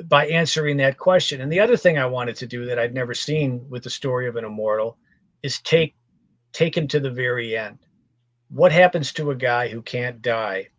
[0.07, 1.41] by answering that question.
[1.41, 4.27] And the other thing I wanted to do that I'd never seen with the story
[4.27, 4.97] of an immortal
[5.43, 5.93] is take
[6.53, 7.79] take him to the very end.
[8.49, 10.69] What happens to a guy who can't die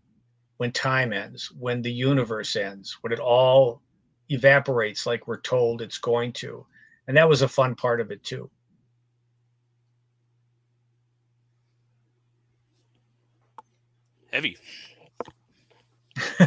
[0.57, 3.83] when time ends, when the universe ends, when it all
[4.31, 6.65] evaporates like we're told it's going to?
[7.09, 8.49] And that was a fun part of it too.
[14.33, 14.57] Heavy.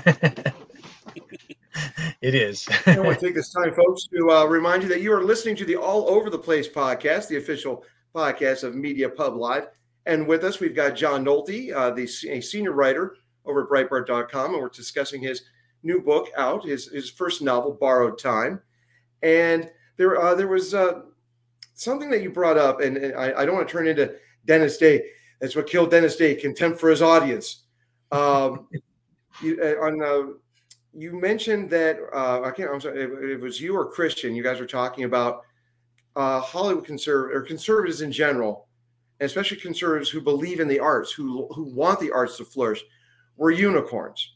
[2.21, 2.67] it is.
[2.85, 5.55] I want to take this time, folks, to uh, remind you that you are listening
[5.57, 9.67] to the All Over the Place podcast, the official podcast of Media Pub Live.
[10.05, 13.15] And with us, we've got John Nolte, uh, the a senior writer
[13.45, 15.43] over at Breitbart.com, and we're discussing his
[15.83, 18.61] new book out, his, his first novel, Borrowed Time.
[19.21, 21.01] And there, uh, there was uh,
[21.73, 24.15] something that you brought up, and, and I, I, don't want to turn into
[24.45, 25.03] Dennis Day.
[25.39, 27.63] That's what killed Dennis Day: contempt for his audience.
[28.11, 28.67] Um,
[29.41, 30.33] you, uh, on uh,
[30.93, 32.71] you mentioned that uh, I can't.
[32.71, 34.35] I'm sorry, it, it, was you or Christian.
[34.35, 35.43] You guys were talking about
[36.17, 38.67] uh, Hollywood conservative or conservatives in general,
[39.19, 42.83] and especially conservatives who believe in the arts, who who want the arts to flourish.
[43.37, 44.33] We're unicorns,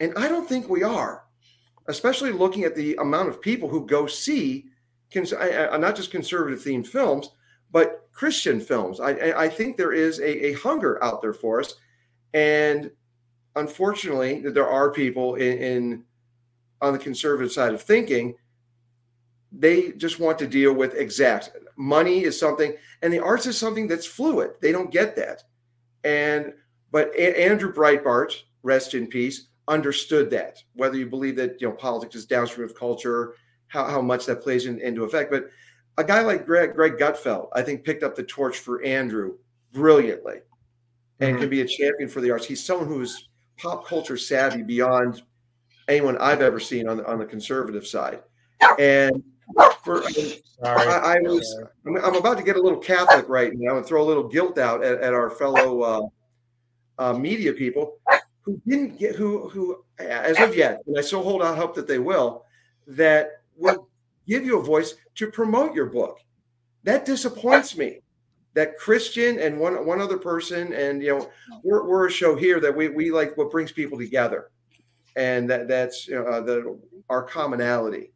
[0.00, 1.24] and I don't think we are.
[1.88, 4.66] Especially looking at the amount of people who go see,
[5.10, 7.30] cons- I, I, not just conservative themed films,
[7.70, 9.00] but Christian films.
[9.00, 11.74] I, I think there is a, a hunger out there for us,
[12.34, 12.90] and
[13.56, 16.04] unfortunately, there are people in, in
[16.82, 18.34] on the conservative side of thinking
[19.52, 23.86] they just want to deal with exact money is something and the arts is something
[23.86, 25.42] that's fluid they don't get that
[26.04, 26.52] and
[26.90, 31.74] but a- andrew breitbart rest in peace understood that whether you believe that you know
[31.74, 33.34] politics is downstream of culture
[33.68, 35.48] how, how much that plays in, into effect but
[35.96, 39.36] a guy like greg greg gutfeld i think picked up the torch for andrew
[39.72, 40.40] brilliantly
[41.20, 41.40] and mm-hmm.
[41.40, 45.22] can be a champion for the arts he's someone who's pop culture savvy beyond
[45.88, 48.20] anyone I've ever seen on the, on the conservative side.
[48.78, 49.22] And
[49.82, 50.02] for
[50.62, 54.02] I, I, was I'm, I'm, about to get a little Catholic right now and throw
[54.02, 56.02] a little guilt out at, at our fellow uh,
[56.98, 57.98] uh, media people
[58.42, 61.88] who didn't get who who as of yet, and I still hold out hope that
[61.88, 62.44] they will,
[62.86, 63.88] that will
[64.26, 66.18] give you a voice to promote your book.
[66.84, 68.00] That disappoints me
[68.54, 71.30] that Christian and one one other person, and you know,
[71.62, 74.50] we're, we're a show here that we we like what brings people together,
[75.16, 78.12] and that that's you know, uh, the our commonality,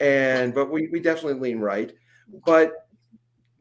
[0.00, 1.92] and but we we definitely lean right,
[2.46, 2.72] but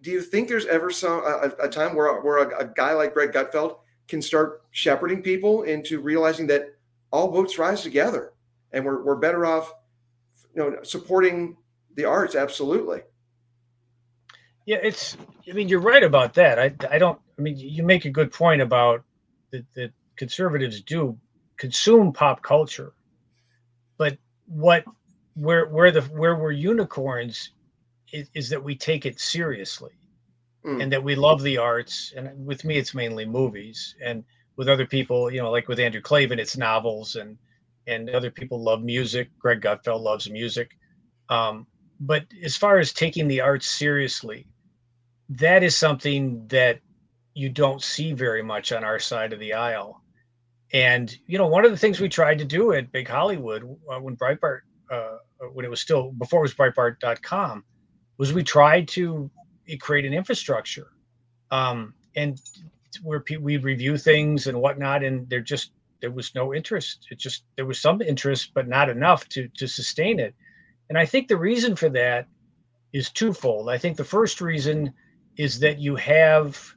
[0.01, 3.13] do you think there's ever some a, a time where where a, a, guy like
[3.13, 6.73] Greg Gutfeld can start shepherding people into realizing that
[7.11, 8.33] all boats rise together,
[8.71, 9.73] and we're we're better off,
[10.55, 11.57] you know, supporting
[11.95, 13.01] the arts absolutely.
[14.65, 15.17] Yeah, it's.
[15.49, 16.59] I mean, you're right about that.
[16.59, 17.19] I, I don't.
[17.37, 19.03] I mean, you make a good point about
[19.51, 19.65] that.
[19.73, 21.17] That conservatives do
[21.57, 22.93] consume pop culture,
[23.97, 24.85] but what
[25.35, 27.51] where where the where we're unicorns
[28.11, 29.91] is, is that we take it seriously,
[30.65, 30.81] mm.
[30.81, 32.13] and that we love the arts.
[32.15, 34.23] And with me, it's mainly movies, and
[34.55, 37.37] with other people, you know, like with Andrew Klavan it's novels, and
[37.87, 39.29] and other people love music.
[39.39, 40.77] Greg Gutfeld loves music.
[41.29, 41.67] Um,
[41.99, 44.47] but as far as taking the arts seriously
[45.29, 46.79] that is something that
[47.35, 50.01] you don't see very much on our side of the aisle.
[50.73, 53.99] And you know, one of the things we tried to do at Big Hollywood uh,
[53.99, 55.17] when Breitbart, uh,
[55.53, 57.63] when it was still before it was Breitbart.com,
[58.17, 59.29] was we tried to
[59.79, 60.87] create an infrastructure,
[61.51, 62.39] um, and
[63.03, 65.71] where pe- we review things and whatnot, and there just
[66.01, 67.07] there was no interest.
[67.11, 70.35] It just there was some interest, but not enough to to sustain it.
[70.89, 72.27] And I think the reason for that
[72.93, 73.69] is twofold.
[73.69, 74.93] I think the first reason
[75.37, 76.75] is that you have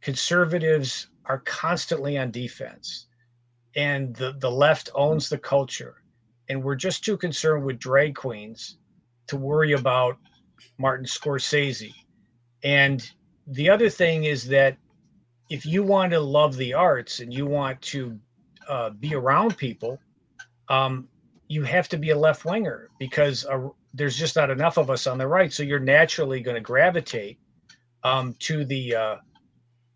[0.00, 3.06] conservatives are constantly on defense
[3.76, 5.96] and the, the left owns the culture
[6.50, 8.76] and we're just too concerned with drag queens
[9.26, 10.18] to worry about
[10.78, 11.94] martin scorsese
[12.62, 13.10] and
[13.46, 14.76] the other thing is that
[15.48, 18.18] if you want to love the arts and you want to
[18.68, 19.98] uh, be around people
[20.68, 21.08] um,
[21.48, 25.06] you have to be a left winger because uh, there's just not enough of us
[25.06, 27.38] on the right so you're naturally going to gravitate
[28.04, 29.16] um, to the uh,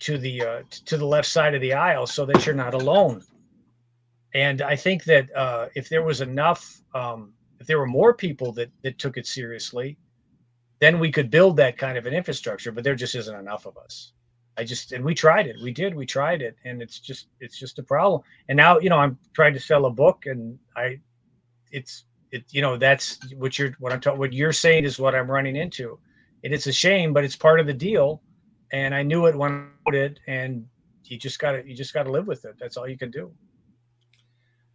[0.00, 3.22] to the uh, to the left side of the aisle so that you're not alone.
[4.34, 8.52] And I think that uh, if there was enough, um, if there were more people
[8.52, 9.96] that that took it seriously,
[10.80, 12.72] then we could build that kind of an infrastructure.
[12.72, 14.12] But there just isn't enough of us.
[14.56, 15.56] I just and we tried it.
[15.62, 15.94] We did.
[15.94, 18.22] We tried it, and it's just it's just a problem.
[18.48, 21.00] And now you know I'm trying to sell a book, and I,
[21.70, 25.14] it's it you know that's what you're what I'm talking what you're saying is what
[25.14, 25.98] I'm running into,
[26.42, 28.22] and it's a shame, but it's part of the deal.
[28.72, 30.66] And I knew it when I wrote it, and
[31.04, 32.56] you just got to you just got to live with it.
[32.58, 33.32] That's all you can do.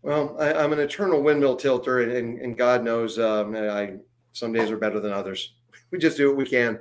[0.01, 3.97] Well, I, am an eternal windmill tilter, and, and, and God knows um, I
[4.31, 5.53] some days are better than others.
[5.91, 6.79] We just do what we can.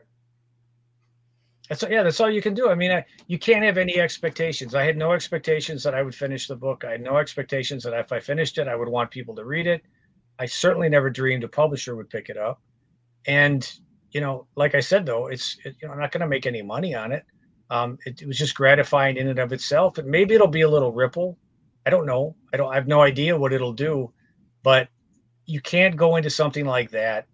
[1.68, 2.70] That's yeah, that's all you can do.
[2.70, 4.74] I mean, I, you can't have any expectations.
[4.74, 6.84] I had no expectations that I would finish the book.
[6.84, 9.66] I had no expectations that if I finished it, I would want people to read
[9.66, 9.82] it.
[10.38, 12.62] I certainly never dreamed a publisher would pick it up.
[13.26, 13.70] And
[14.12, 16.46] you know, like I said, though, it's it, you know, I'm not going to make
[16.46, 17.24] any money on it.
[17.70, 20.68] Um, it, it was just gratifying in and of itself, and maybe it'll be a
[20.68, 21.36] little ripple.
[21.88, 22.36] I don't know.
[22.52, 22.70] I don't.
[22.70, 24.12] I have no idea what it'll do,
[24.62, 24.90] but
[25.46, 27.26] you can't go into something like that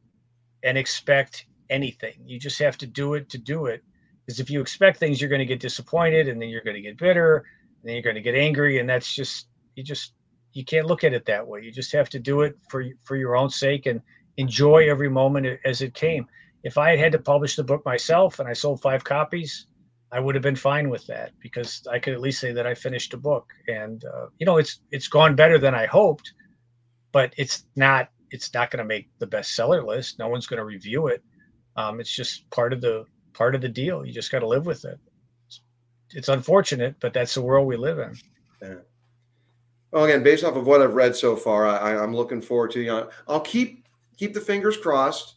[0.63, 2.15] and expect anything.
[2.25, 3.83] You just have to do it to do it
[4.25, 6.81] because if you expect things, you're going to get disappointed, and then you're going to
[6.81, 10.13] get bitter, and then you're going to get angry, and that's just you just
[10.53, 11.61] you can't look at it that way.
[11.61, 14.01] You just have to do it for for your own sake and
[14.37, 16.29] enjoy every moment as it came.
[16.63, 19.67] If I had had to publish the book myself and I sold five copies,
[20.15, 22.75] I would have been fine with that because I could at least say that I
[22.75, 23.51] finished a book.
[23.67, 26.33] And uh, you know, it's it's gone better than I hoped,
[27.11, 30.21] but it's not it's not going to make the bestseller list.
[30.21, 31.23] No one's going to review it.
[31.77, 34.07] Um, it's just part of the part of the deal.
[34.07, 35.01] You just got to live with it.
[35.49, 35.61] It's,
[36.11, 38.15] it's, unfortunate, but that's the world we live in.
[38.63, 38.75] Yeah.
[39.91, 42.81] Well, again, based off of what I've read so far, I, am looking forward to.
[42.81, 45.35] You know, I'll keep keep the fingers crossed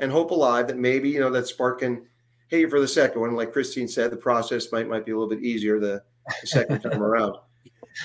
[0.00, 2.04] and hope alive that maybe you know that spark can
[2.56, 3.34] you for the second one.
[3.34, 6.02] Like Christine said, the process might might be a little bit easier the,
[6.40, 7.36] the second time around.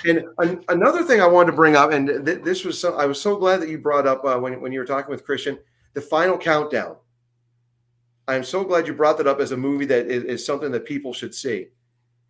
[0.08, 3.06] And an, another thing I wanted to bring up, and th- this was so, I
[3.06, 5.60] was so glad that you brought up uh, when when you were talking with Christian,
[5.94, 6.96] the final countdown.
[8.28, 10.86] I'm so glad you brought that up as a movie that is, is something that
[10.86, 11.68] people should see,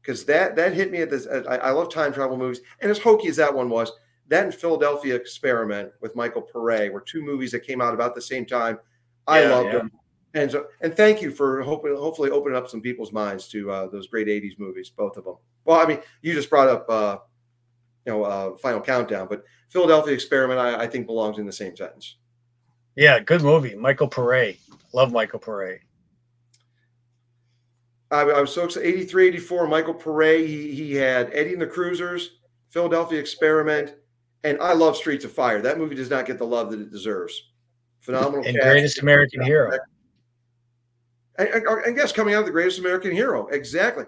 [0.02, 1.26] because that that hit me at this.
[1.28, 3.94] I, I, love time travel movies, and as hokey as that one was,
[4.28, 8.22] that and Philadelphia Experiment with Michael Paré were two movies that came out about the
[8.22, 8.80] same time.
[9.28, 9.78] I yeah, loved yeah.
[9.78, 9.92] them,
[10.34, 13.88] and so and thank you for hoping hopefully opening up some people's minds to uh,
[13.88, 15.36] those great '80s movies, both of them.
[15.66, 17.18] Well, I mean, you just brought up uh,
[18.06, 21.76] you know uh, Final Countdown, but Philadelphia Experiment, I, I think belongs in the same
[21.76, 22.18] sentence.
[22.96, 24.58] Yeah, good movie, Michael Paré.
[24.94, 25.80] Love Michael Paré.
[28.12, 28.88] I, I, was so excited.
[28.88, 30.46] 83, 84, Michael Paré.
[30.46, 32.38] He, he had Eddie and the Cruisers,
[32.70, 33.96] Philadelphia Experiment,
[34.44, 35.62] and I love Streets of Fire.
[35.62, 37.50] That movie does not get the love that it deserves.
[38.02, 38.46] Phenomenal.
[38.46, 38.68] And cast.
[38.68, 39.72] Greatest American Hero.
[41.38, 43.48] And, and, guess coming out of the Greatest American Hero.
[43.48, 44.06] Exactly.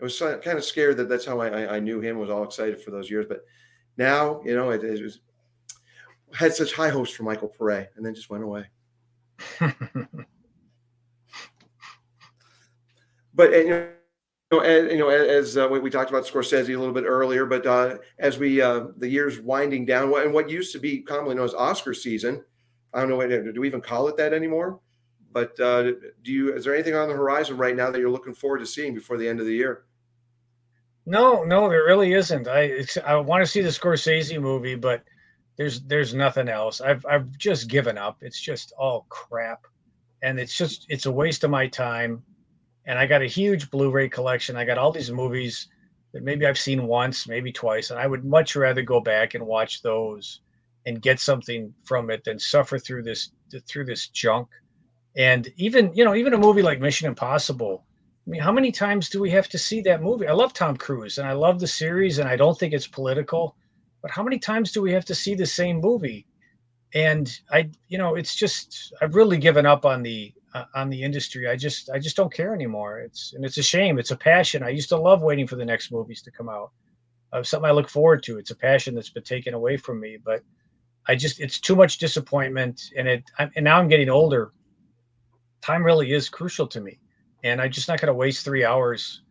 [0.00, 2.82] I was kind of scared that that's how I, I knew him, was all excited
[2.82, 3.24] for those years.
[3.26, 3.44] But
[3.96, 5.20] now, you know, it, it was
[6.34, 8.66] had such high hopes for Michael Paré and then just went away.
[13.34, 13.88] but and, you
[14.50, 17.64] know, as, you know, as uh, we talked about Scorsese a little bit earlier, but
[17.66, 21.46] uh, as we uh, the years winding down, and what used to be commonly known
[21.46, 22.44] as Oscar season,
[22.92, 24.80] I don't know, do we even call it that anymore?
[25.34, 25.82] But uh,
[26.22, 26.54] do you?
[26.54, 29.18] Is there anything on the horizon right now that you're looking forward to seeing before
[29.18, 29.84] the end of the year?
[31.06, 32.46] No, no, there really isn't.
[32.46, 35.02] I I want to see the Scorsese movie, but
[35.56, 36.80] there's there's nothing else.
[36.80, 38.18] I've I've just given up.
[38.20, 39.66] It's just all crap,
[40.22, 42.22] and it's just it's a waste of my time.
[42.86, 44.56] And I got a huge Blu-ray collection.
[44.56, 45.68] I got all these movies
[46.12, 49.44] that maybe I've seen once, maybe twice, and I would much rather go back and
[49.44, 50.42] watch those
[50.86, 53.32] and get something from it than suffer through this
[53.68, 54.48] through this junk.
[55.16, 57.84] And even you know even a movie like Mission Impossible.
[58.26, 60.26] I mean, how many times do we have to see that movie?
[60.26, 63.56] I love Tom Cruise and I love the series, and I don't think it's political
[64.04, 66.26] but how many times do we have to see the same movie?
[66.92, 71.02] And I, you know, it's just I've really given up on the uh, on the
[71.02, 71.48] industry.
[71.48, 72.98] I just I just don't care anymore.
[72.98, 73.98] It's and it's a shame.
[73.98, 74.62] It's a passion.
[74.62, 76.70] I used to love waiting for the next movies to come out.
[77.32, 78.36] Uh, something I look forward to.
[78.36, 80.18] It's a passion that's been taken away from me.
[80.22, 80.42] But
[81.08, 84.52] I just it's too much disappointment, and it I'm, and now I'm getting older.
[85.64, 86.98] Time really is crucial to me,
[87.42, 89.22] and I'm just not going to waste three hours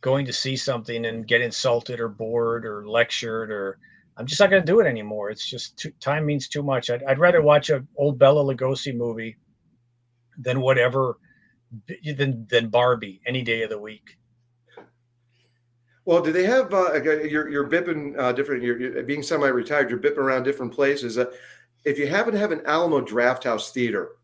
[0.00, 3.78] going to see something and get insulted or bored or lectured or
[4.16, 5.30] I'm just not going to do it anymore.
[5.30, 6.90] It's just too, time means too much.
[6.90, 9.36] I'd, I'd rather watch an old Bela Lugosi movie
[10.38, 11.18] than whatever
[12.16, 14.18] than than Barbie any day of the week.
[16.04, 18.64] Well, do they have uh, you're you're bipping uh, different?
[18.64, 19.88] You're, you're, being semi-retired.
[19.88, 21.16] You're bipping around different places.
[21.16, 21.26] Uh,
[21.84, 24.16] if you happen to have an Alamo Drafthouse Theater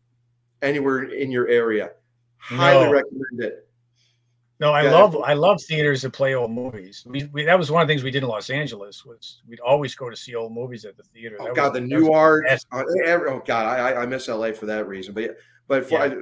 [0.63, 1.91] anywhere in your area,
[2.37, 2.91] highly no.
[2.91, 3.67] recommend it.
[4.59, 4.91] No, I yeah.
[4.91, 7.03] love I love theaters that play old movies.
[7.05, 9.59] We, we, that was one of the things we did in Los Angeles was we'd
[9.59, 11.35] always go to see old movies at the theater.
[11.39, 12.43] Oh that God, was, the Nuart.
[12.71, 12.83] Uh,
[13.29, 15.13] oh God, I I miss LA for that reason.
[15.13, 15.35] But
[15.67, 16.21] but for, yeah.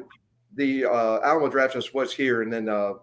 [0.55, 2.93] the uh, Alamo Draft House was here, and then uh,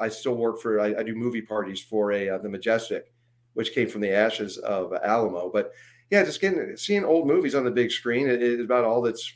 [0.00, 0.80] I still work for.
[0.80, 3.12] I, I do movie parties for a uh, the Majestic,
[3.52, 5.50] which came from the ashes of Alamo.
[5.50, 5.72] But
[6.10, 9.34] yeah, just getting seeing old movies on the big screen is about all that's.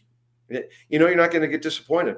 [0.48, 2.16] You know, you're not going to get disappointed.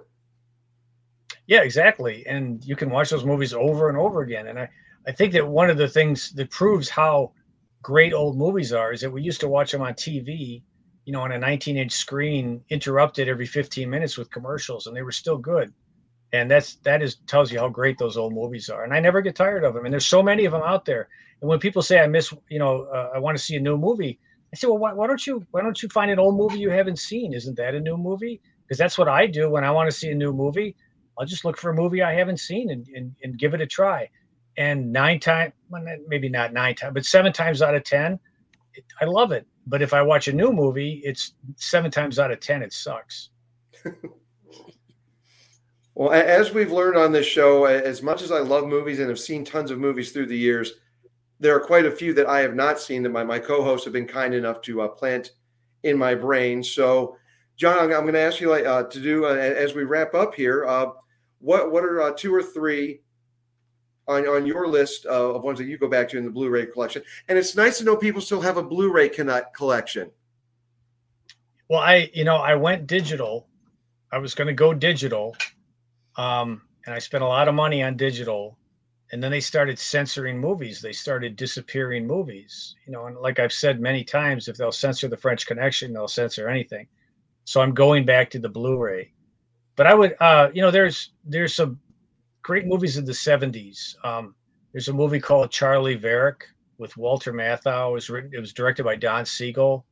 [1.46, 2.24] Yeah, exactly.
[2.26, 4.46] And you can watch those movies over and over again.
[4.46, 4.68] And I,
[5.06, 7.32] I think that one of the things that proves how
[7.82, 10.62] great old movies are is that we used to watch them on TV,
[11.04, 15.02] you know, on a 19 inch screen, interrupted every 15 minutes with commercials, and they
[15.02, 15.72] were still good.
[16.32, 18.84] And that's that is tells you how great those old movies are.
[18.84, 19.84] And I never get tired of them.
[19.84, 21.08] And there's so many of them out there.
[21.40, 23.76] And when people say I miss, you know, uh, I want to see a new
[23.76, 24.20] movie,
[24.52, 26.70] I say, well, why, why don't you why don't you find an old movie you
[26.70, 27.32] haven't seen?
[27.32, 28.40] Isn't that a new movie?
[28.62, 30.76] Because that's what I do when I want to see a new movie.
[31.18, 33.66] I'll just look for a movie I haven't seen and, and, and give it a
[33.66, 34.08] try.
[34.56, 38.18] And nine times, well, maybe not nine times, but seven times out of 10,
[38.74, 39.46] it, I love it.
[39.66, 43.30] But if I watch a new movie, it's seven times out of 10, it sucks.
[45.94, 49.20] well, as we've learned on this show, as much as I love movies and have
[49.20, 50.72] seen tons of movies through the years,
[51.40, 53.84] there are quite a few that I have not seen that my, my co hosts
[53.86, 55.32] have been kind enough to uh, plant
[55.82, 56.62] in my brain.
[56.62, 57.16] So,
[57.56, 60.66] John, I'm, going to ask you uh, to do uh, as we wrap up here.
[60.66, 60.90] Uh,
[61.40, 63.00] what what are uh, two or three
[64.06, 66.66] on, on your list uh, of ones that you go back to in the Blu-ray
[66.66, 67.02] collection?
[67.28, 70.10] And it's nice to know people still have a Blu-ray collection.
[71.68, 73.46] Well, I you know I went digital.
[74.12, 75.36] I was going to go digital,
[76.16, 78.58] um, and I spent a lot of money on digital.
[79.12, 80.80] And then they started censoring movies.
[80.80, 82.76] They started disappearing movies.
[82.86, 86.08] You know, and like I've said many times, if they'll censor the French Connection, they'll
[86.08, 86.86] censor anything.
[87.44, 89.12] So I'm going back to the Blu-ray
[89.80, 91.80] but I would, uh, you know, there's there's some
[92.42, 93.94] great movies in the '70s.
[94.04, 94.34] Um,
[94.72, 96.44] there's a movie called charlie Varrick
[96.76, 97.88] with Walter Matthau.
[97.88, 99.86] It was written, it was directed by Don Siegel,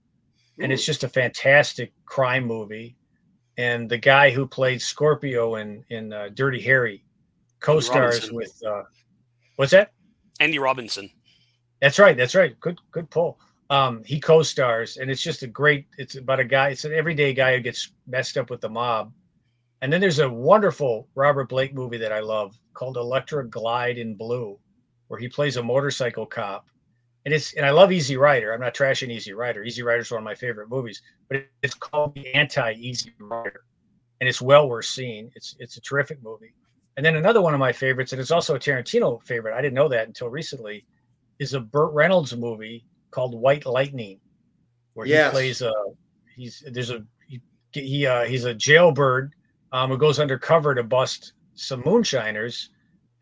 [0.60, 2.96] and it's just a fantastic crime movie.
[3.56, 7.02] And the guy who played Scorpio in in uh, Dirty Harry
[7.60, 8.82] co-stars with uh,
[9.58, 9.92] what's that?
[10.40, 11.10] Andy Robinson.
[11.82, 12.16] That's right.
[12.16, 12.58] That's right.
[12.60, 13.38] Good good pull.
[13.70, 15.86] Um, he co-stars, and it's just a great.
[15.98, 16.70] It's about a guy.
[16.70, 19.12] It's an everyday guy who gets messed up with the mob,
[19.82, 24.14] and then there's a wonderful Robert Blake movie that I love called Electra Glide in
[24.14, 24.58] Blue,
[25.08, 26.66] where he plays a motorcycle cop.
[27.24, 28.52] And it's and I love Easy Rider.
[28.52, 29.64] I'm not trashing Easy Rider.
[29.64, 33.64] Easy Rider is one of my favorite movies, but it's called the Anti Easy Rider,
[34.20, 35.30] and it's well worth seeing.
[35.34, 36.54] It's it's a terrific movie.
[36.98, 39.54] And then another one of my favorites, and it's also a Tarantino favorite.
[39.56, 40.84] I didn't know that until recently,
[41.38, 44.18] is a Burt Reynolds movie called White Lightning,
[44.94, 45.30] where yes.
[45.30, 45.72] he plays a
[46.34, 47.40] he's there's a he,
[47.70, 49.30] he uh, he's a jailbird
[49.70, 52.70] um, who goes undercover to bust some moonshiners.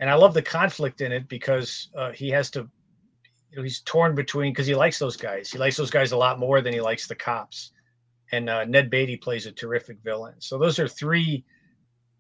[0.01, 2.61] And I love the conflict in it because uh, he has to,
[3.51, 5.51] you know, he's torn between because he likes those guys.
[5.51, 7.73] He likes those guys a lot more than he likes the cops.
[8.33, 10.37] And uh, Ned Beatty plays a terrific villain.
[10.39, 11.45] So those are three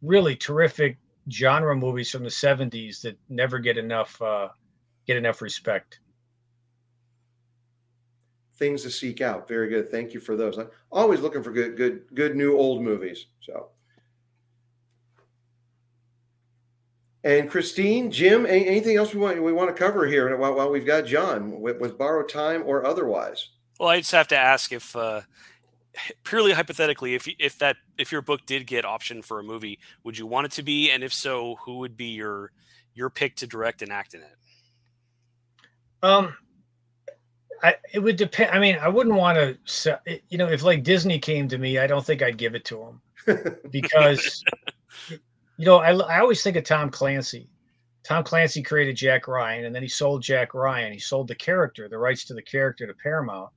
[0.03, 0.99] really terrific
[1.31, 4.49] genre movies from the 70s that never get enough uh,
[5.07, 6.01] get enough respect.
[8.57, 9.47] Things to seek out.
[9.49, 9.91] Very good.
[9.91, 10.57] Thank you for those.
[10.57, 13.69] I'm always looking for good good good new old movies so.
[17.25, 20.87] And Christine, Jim, anything else we want we want to cover here while, while we've
[20.87, 23.49] got John with, with borrowed time or otherwise?
[23.81, 25.23] Well, I just have to ask if, uh,
[26.25, 30.19] purely hypothetically, if if that if your book did get optioned for a movie, would
[30.19, 30.91] you want it to be?
[30.91, 32.53] And if so, who would be your
[32.95, 34.37] your pick to direct and act in it?
[36.03, 36.37] Um,
[37.63, 38.51] I it would depend.
[38.51, 39.37] I mean, I wouldn't want
[39.67, 40.01] to.
[40.29, 42.99] You know, if like Disney came to me, I don't think I'd give it to
[43.27, 44.43] them because
[45.11, 47.49] you know, I, I always think of Tom Clancy.
[48.05, 50.93] Tom Clancy created Jack Ryan, and then he sold Jack Ryan.
[50.93, 53.51] He sold the character, the rights to the character to Paramount,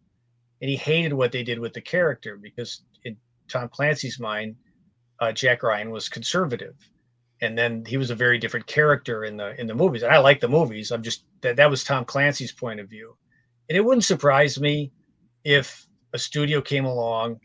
[0.62, 4.56] and he hated what they did with the character because in Tom Clancy's mind,
[5.20, 6.76] uh, Jack Ryan was conservative,
[7.42, 10.04] and then he was a very different character in the in the movies.
[10.04, 10.92] And I like the movies.
[10.92, 13.16] I'm just that that was Tom Clancy's point of view,
[13.70, 14.92] and it wouldn't surprise me
[15.44, 17.40] if a studio came along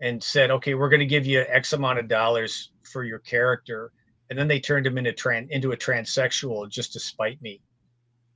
[0.00, 3.92] and said, "Okay, we're going to give you X amount of dollars for your character."
[4.30, 7.60] and then they turned him into trans into a transsexual just to spite me.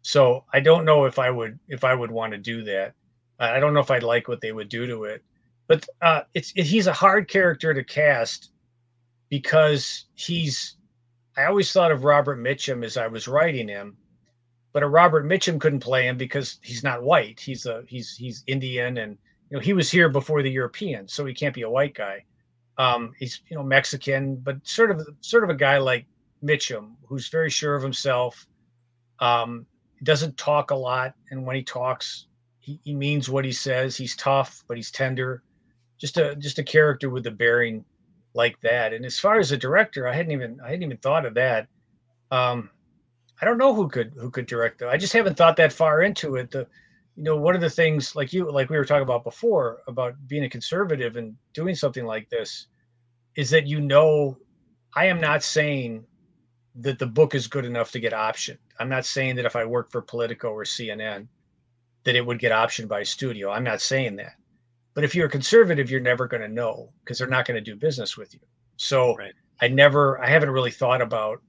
[0.02, 2.94] So I don't know if I would if I would want to do that.
[3.38, 5.22] I don't know if I'd like what they would do to it.
[5.68, 8.50] But uh, it's it, he's a hard character to cast
[9.28, 10.76] because he's.
[11.36, 13.96] I always thought of Robert Mitchum as I was writing him,
[14.72, 17.40] but a Robert Mitchum couldn't play him because he's not white.
[17.40, 19.16] He's a he's he's Indian and
[19.50, 22.24] you know he was here before the Europeans, so he can't be a white guy.
[22.78, 26.06] Um, he's you know Mexican, but sort of sort of a guy like
[26.42, 28.46] Mitchum, who's very sure of himself.
[29.20, 29.66] Um,
[30.02, 32.26] doesn't talk a lot, and when he talks,
[32.62, 33.96] he, he means what he says.
[33.96, 35.42] He's tough, but he's tender.
[35.98, 37.84] Just a just a character with a bearing
[38.34, 38.92] like that.
[38.92, 41.66] And as far as a director, I hadn't even I hadn't even thought of that.
[42.30, 42.70] Um,
[43.40, 44.88] I don't know who could who could direct though.
[44.88, 46.52] I just haven't thought that far into it.
[46.52, 46.66] The
[47.16, 50.14] you know one of the things like you like we were talking about before about
[50.28, 52.68] being a conservative and doing something like this
[53.36, 54.38] is that you know
[54.94, 56.04] I am not saying
[56.76, 58.58] that the book is good enough to get optioned.
[58.78, 61.26] I'm not saying that if I work for Politico or CNN
[62.04, 63.50] that it would get optioned by a studio.
[63.50, 64.34] I'm not saying that.
[64.94, 67.70] But if you're a conservative, you're never going to know because they're not going to
[67.70, 68.40] do business with you.
[68.76, 69.32] So right.
[69.60, 71.40] I never, I haven't really thought about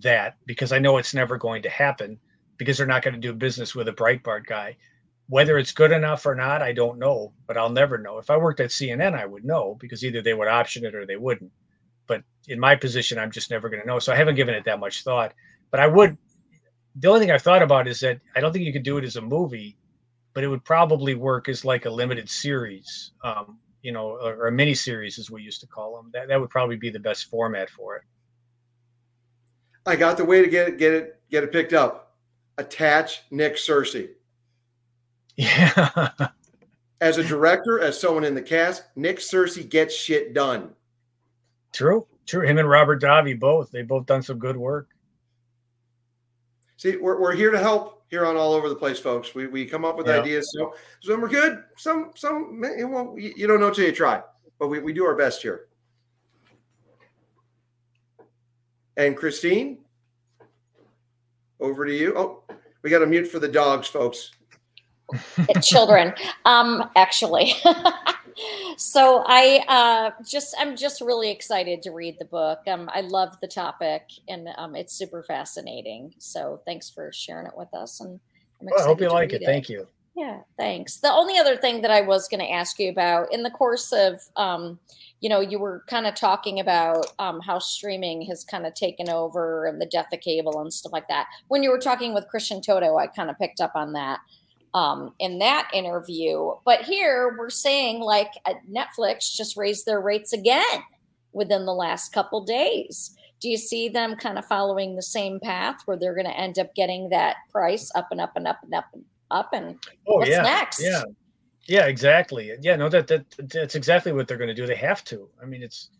[0.00, 2.18] that because I know it's never going to happen
[2.56, 4.76] because they're not going to do business with a Breitbart guy.
[5.28, 8.18] Whether it's good enough or not, I don't know, but I'll never know.
[8.18, 11.06] If I worked at CNN, I would know because either they would option it or
[11.06, 11.50] they wouldn't.
[12.06, 13.98] But in my position, I'm just never going to know.
[13.98, 15.32] So I haven't given it that much thought.
[15.70, 16.18] But I would.
[16.96, 19.04] The only thing I've thought about is that I don't think you could do it
[19.04, 19.76] as a movie
[20.34, 24.52] but it would probably work as like a limited series, um, you know, or, a
[24.52, 26.10] mini series as we used to call them.
[26.12, 28.02] That that would probably be the best format for it.
[29.86, 32.16] I got the way to get it, get it, get it picked up.
[32.58, 34.10] Attach Nick Searcy.
[35.36, 36.08] Yeah.
[37.00, 40.70] as a director, as someone in the cast, Nick Searcy gets shit done.
[41.72, 42.46] True, true.
[42.46, 43.70] Him and Robert Davi both.
[43.70, 44.88] They both done some good work.
[46.76, 49.34] See, we're, we're here to help here on all over the place, folks.
[49.34, 50.20] We, we come up with yeah.
[50.20, 50.52] ideas.
[50.56, 51.62] So some are good.
[51.76, 54.22] Some some well, you don't know till you try.
[54.58, 55.66] But we, we do our best here.
[58.96, 59.78] And Christine,
[61.60, 62.14] over to you.
[62.16, 62.44] Oh,
[62.82, 64.30] we got a mute for the dogs, folks.
[65.62, 66.14] Children,
[66.44, 67.54] um, actually.
[68.76, 72.60] so I uh, just I'm just really excited to read the book.
[72.66, 76.14] Um, I love the topic and um, it's super fascinating.
[76.18, 78.00] So thanks for sharing it with us.
[78.00, 78.20] And
[78.60, 79.42] well, i hope you like it.
[79.42, 79.46] it.
[79.46, 79.86] Thank you.
[80.16, 80.98] Yeah, thanks.
[80.98, 83.92] The only other thing that I was going to ask you about in the course
[83.92, 84.78] of, um,
[85.20, 89.10] you know, you were kind of talking about um, how streaming has kind of taken
[89.10, 91.26] over and the death of cable and stuff like that.
[91.48, 94.20] When you were talking with Christian Toto, I kind of picked up on that
[94.74, 96.50] um, in that interview.
[96.64, 100.82] But here we're saying like uh, Netflix just raised their rates again
[101.32, 103.16] within the last couple days.
[103.40, 106.58] Do you see them kind of following the same path where they're going to end
[106.58, 109.52] up getting that price up and up and up and up and up?
[109.52, 110.82] And oh, what's yeah, next?
[110.82, 111.02] Yeah,
[111.66, 112.52] yeah, exactly.
[112.60, 114.66] Yeah, no, that that that's exactly what they're going to do.
[114.66, 115.28] They have to.
[115.40, 115.90] I mean, it's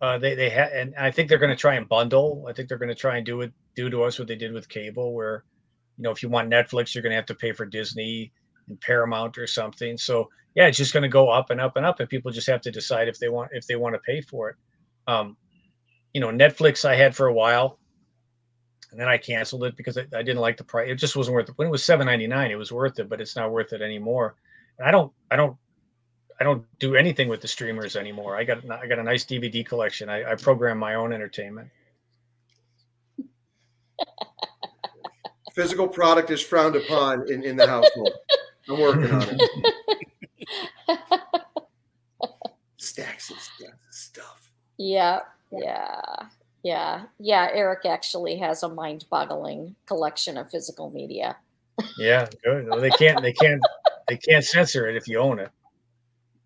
[0.00, 2.44] uh, they they have, and I think they're going to try and bundle.
[2.48, 4.52] I think they're going to try and do it do to us what they did
[4.52, 5.44] with cable, where
[6.00, 8.32] you know, if you want Netflix, you're going to have to pay for Disney
[8.68, 9.98] and Paramount or something.
[9.98, 12.46] So yeah, it's just going to go up and up and up, and people just
[12.46, 14.56] have to decide if they want if they want to pay for it.
[15.06, 15.36] Um,
[16.14, 17.78] you know, Netflix I had for a while,
[18.90, 20.88] and then I canceled it because I, I didn't like the price.
[20.90, 21.58] It just wasn't worth it.
[21.58, 23.82] When it was seven ninety nine, it was worth it, but it's not worth it
[23.82, 24.36] anymore.
[24.78, 25.54] And I don't, I don't,
[26.40, 28.38] I don't do anything with the streamers anymore.
[28.38, 30.08] I got, I got a nice DVD collection.
[30.08, 31.68] I, I program my own entertainment.
[35.54, 38.12] physical product is frowned upon in, in the household.
[38.68, 40.98] I'm working on it.
[42.76, 43.36] Stacks of
[43.90, 44.50] stuff.
[44.78, 45.20] Yeah,
[45.50, 46.00] yeah,
[46.62, 47.48] yeah, yeah.
[47.52, 51.36] Eric actually has a mind-boggling collection of physical media.
[51.98, 52.68] yeah, good.
[52.68, 53.20] Well, they can't.
[53.22, 53.60] They can't.
[54.08, 55.50] They can't censor it if you own it.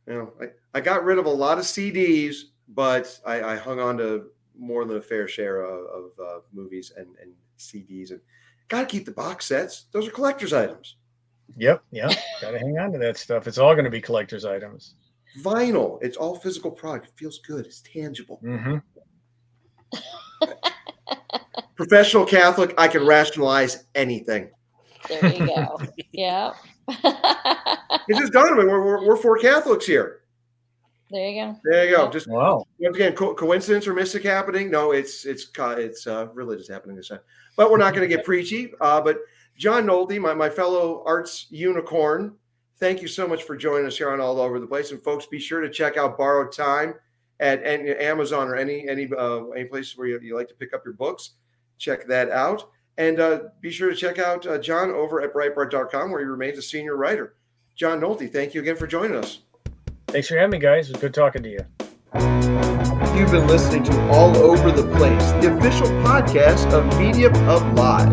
[0.07, 2.37] You know, I, I got rid of a lot of CDs,
[2.69, 4.27] but I, I hung on to
[4.57, 8.21] more than a fair share of, of uh, movies and, and CDs and
[8.69, 9.87] Got to keep the box sets.
[9.93, 10.97] Those are collector's items.
[11.57, 11.83] Yep.
[11.91, 12.13] Yep.
[12.41, 13.47] Got to hang on to that stuff.
[13.47, 14.95] It's all going to be collector's items.
[15.43, 15.99] Vinyl.
[16.03, 17.07] It's all physical product.
[17.09, 17.67] It feels good.
[17.67, 18.41] It's tangible.
[18.43, 18.79] Mm-hmm.
[21.77, 24.51] Professional Catholic, I can rationalize anything.
[25.09, 25.81] There you go.
[26.13, 26.53] yeah.
[26.89, 28.57] it's just done.
[28.57, 30.21] We're, we're, we're four Catholics here.
[31.15, 31.61] There you go.
[31.63, 32.11] There you go.
[32.11, 32.67] Just wow.
[32.81, 34.69] Once again, co- coincidence or mystic happening?
[34.69, 37.21] No, it's it's it's uh, religious happening this time.
[37.57, 38.73] But we're not going to get preachy.
[38.81, 39.19] Uh, but
[39.57, 42.35] John Nolte, my, my fellow arts unicorn,
[42.81, 44.91] thank you so much for joining us here on All Over the Place.
[44.91, 46.95] And folks, be sure to check out Borrowed Time
[47.39, 50.75] at, at Amazon or any any uh, any place where you, you, like to pick
[50.75, 51.35] up your books.
[51.79, 52.69] Check that out.
[52.99, 56.59] And uh, be sure to check out uh, John over at Breitbart.com, where he remains
[56.59, 57.37] a senior writer.
[57.77, 59.44] John Nolte, thank you again for joining us.
[60.15, 60.89] Thanks for having me, guys.
[60.89, 61.59] It was good talking to you.
[63.19, 68.13] You've been listening to All Over the Place, the official podcast of Media Pub Live.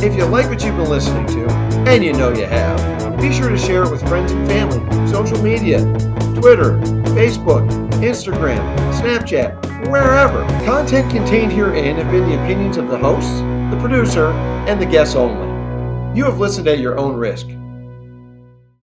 [0.00, 1.50] If you like what you've been listening to,
[1.90, 4.78] and you know you have, be sure to share it with friends and family,
[5.08, 5.80] social media,
[6.40, 6.78] Twitter,
[7.16, 8.62] Facebook, Instagram,
[8.92, 10.44] Snapchat, wherever.
[10.64, 13.40] Content contained herein have been the opinions of the hosts,
[13.72, 14.26] the producer,
[14.68, 15.48] and the guests only.
[16.16, 17.48] You have listened at your own risk.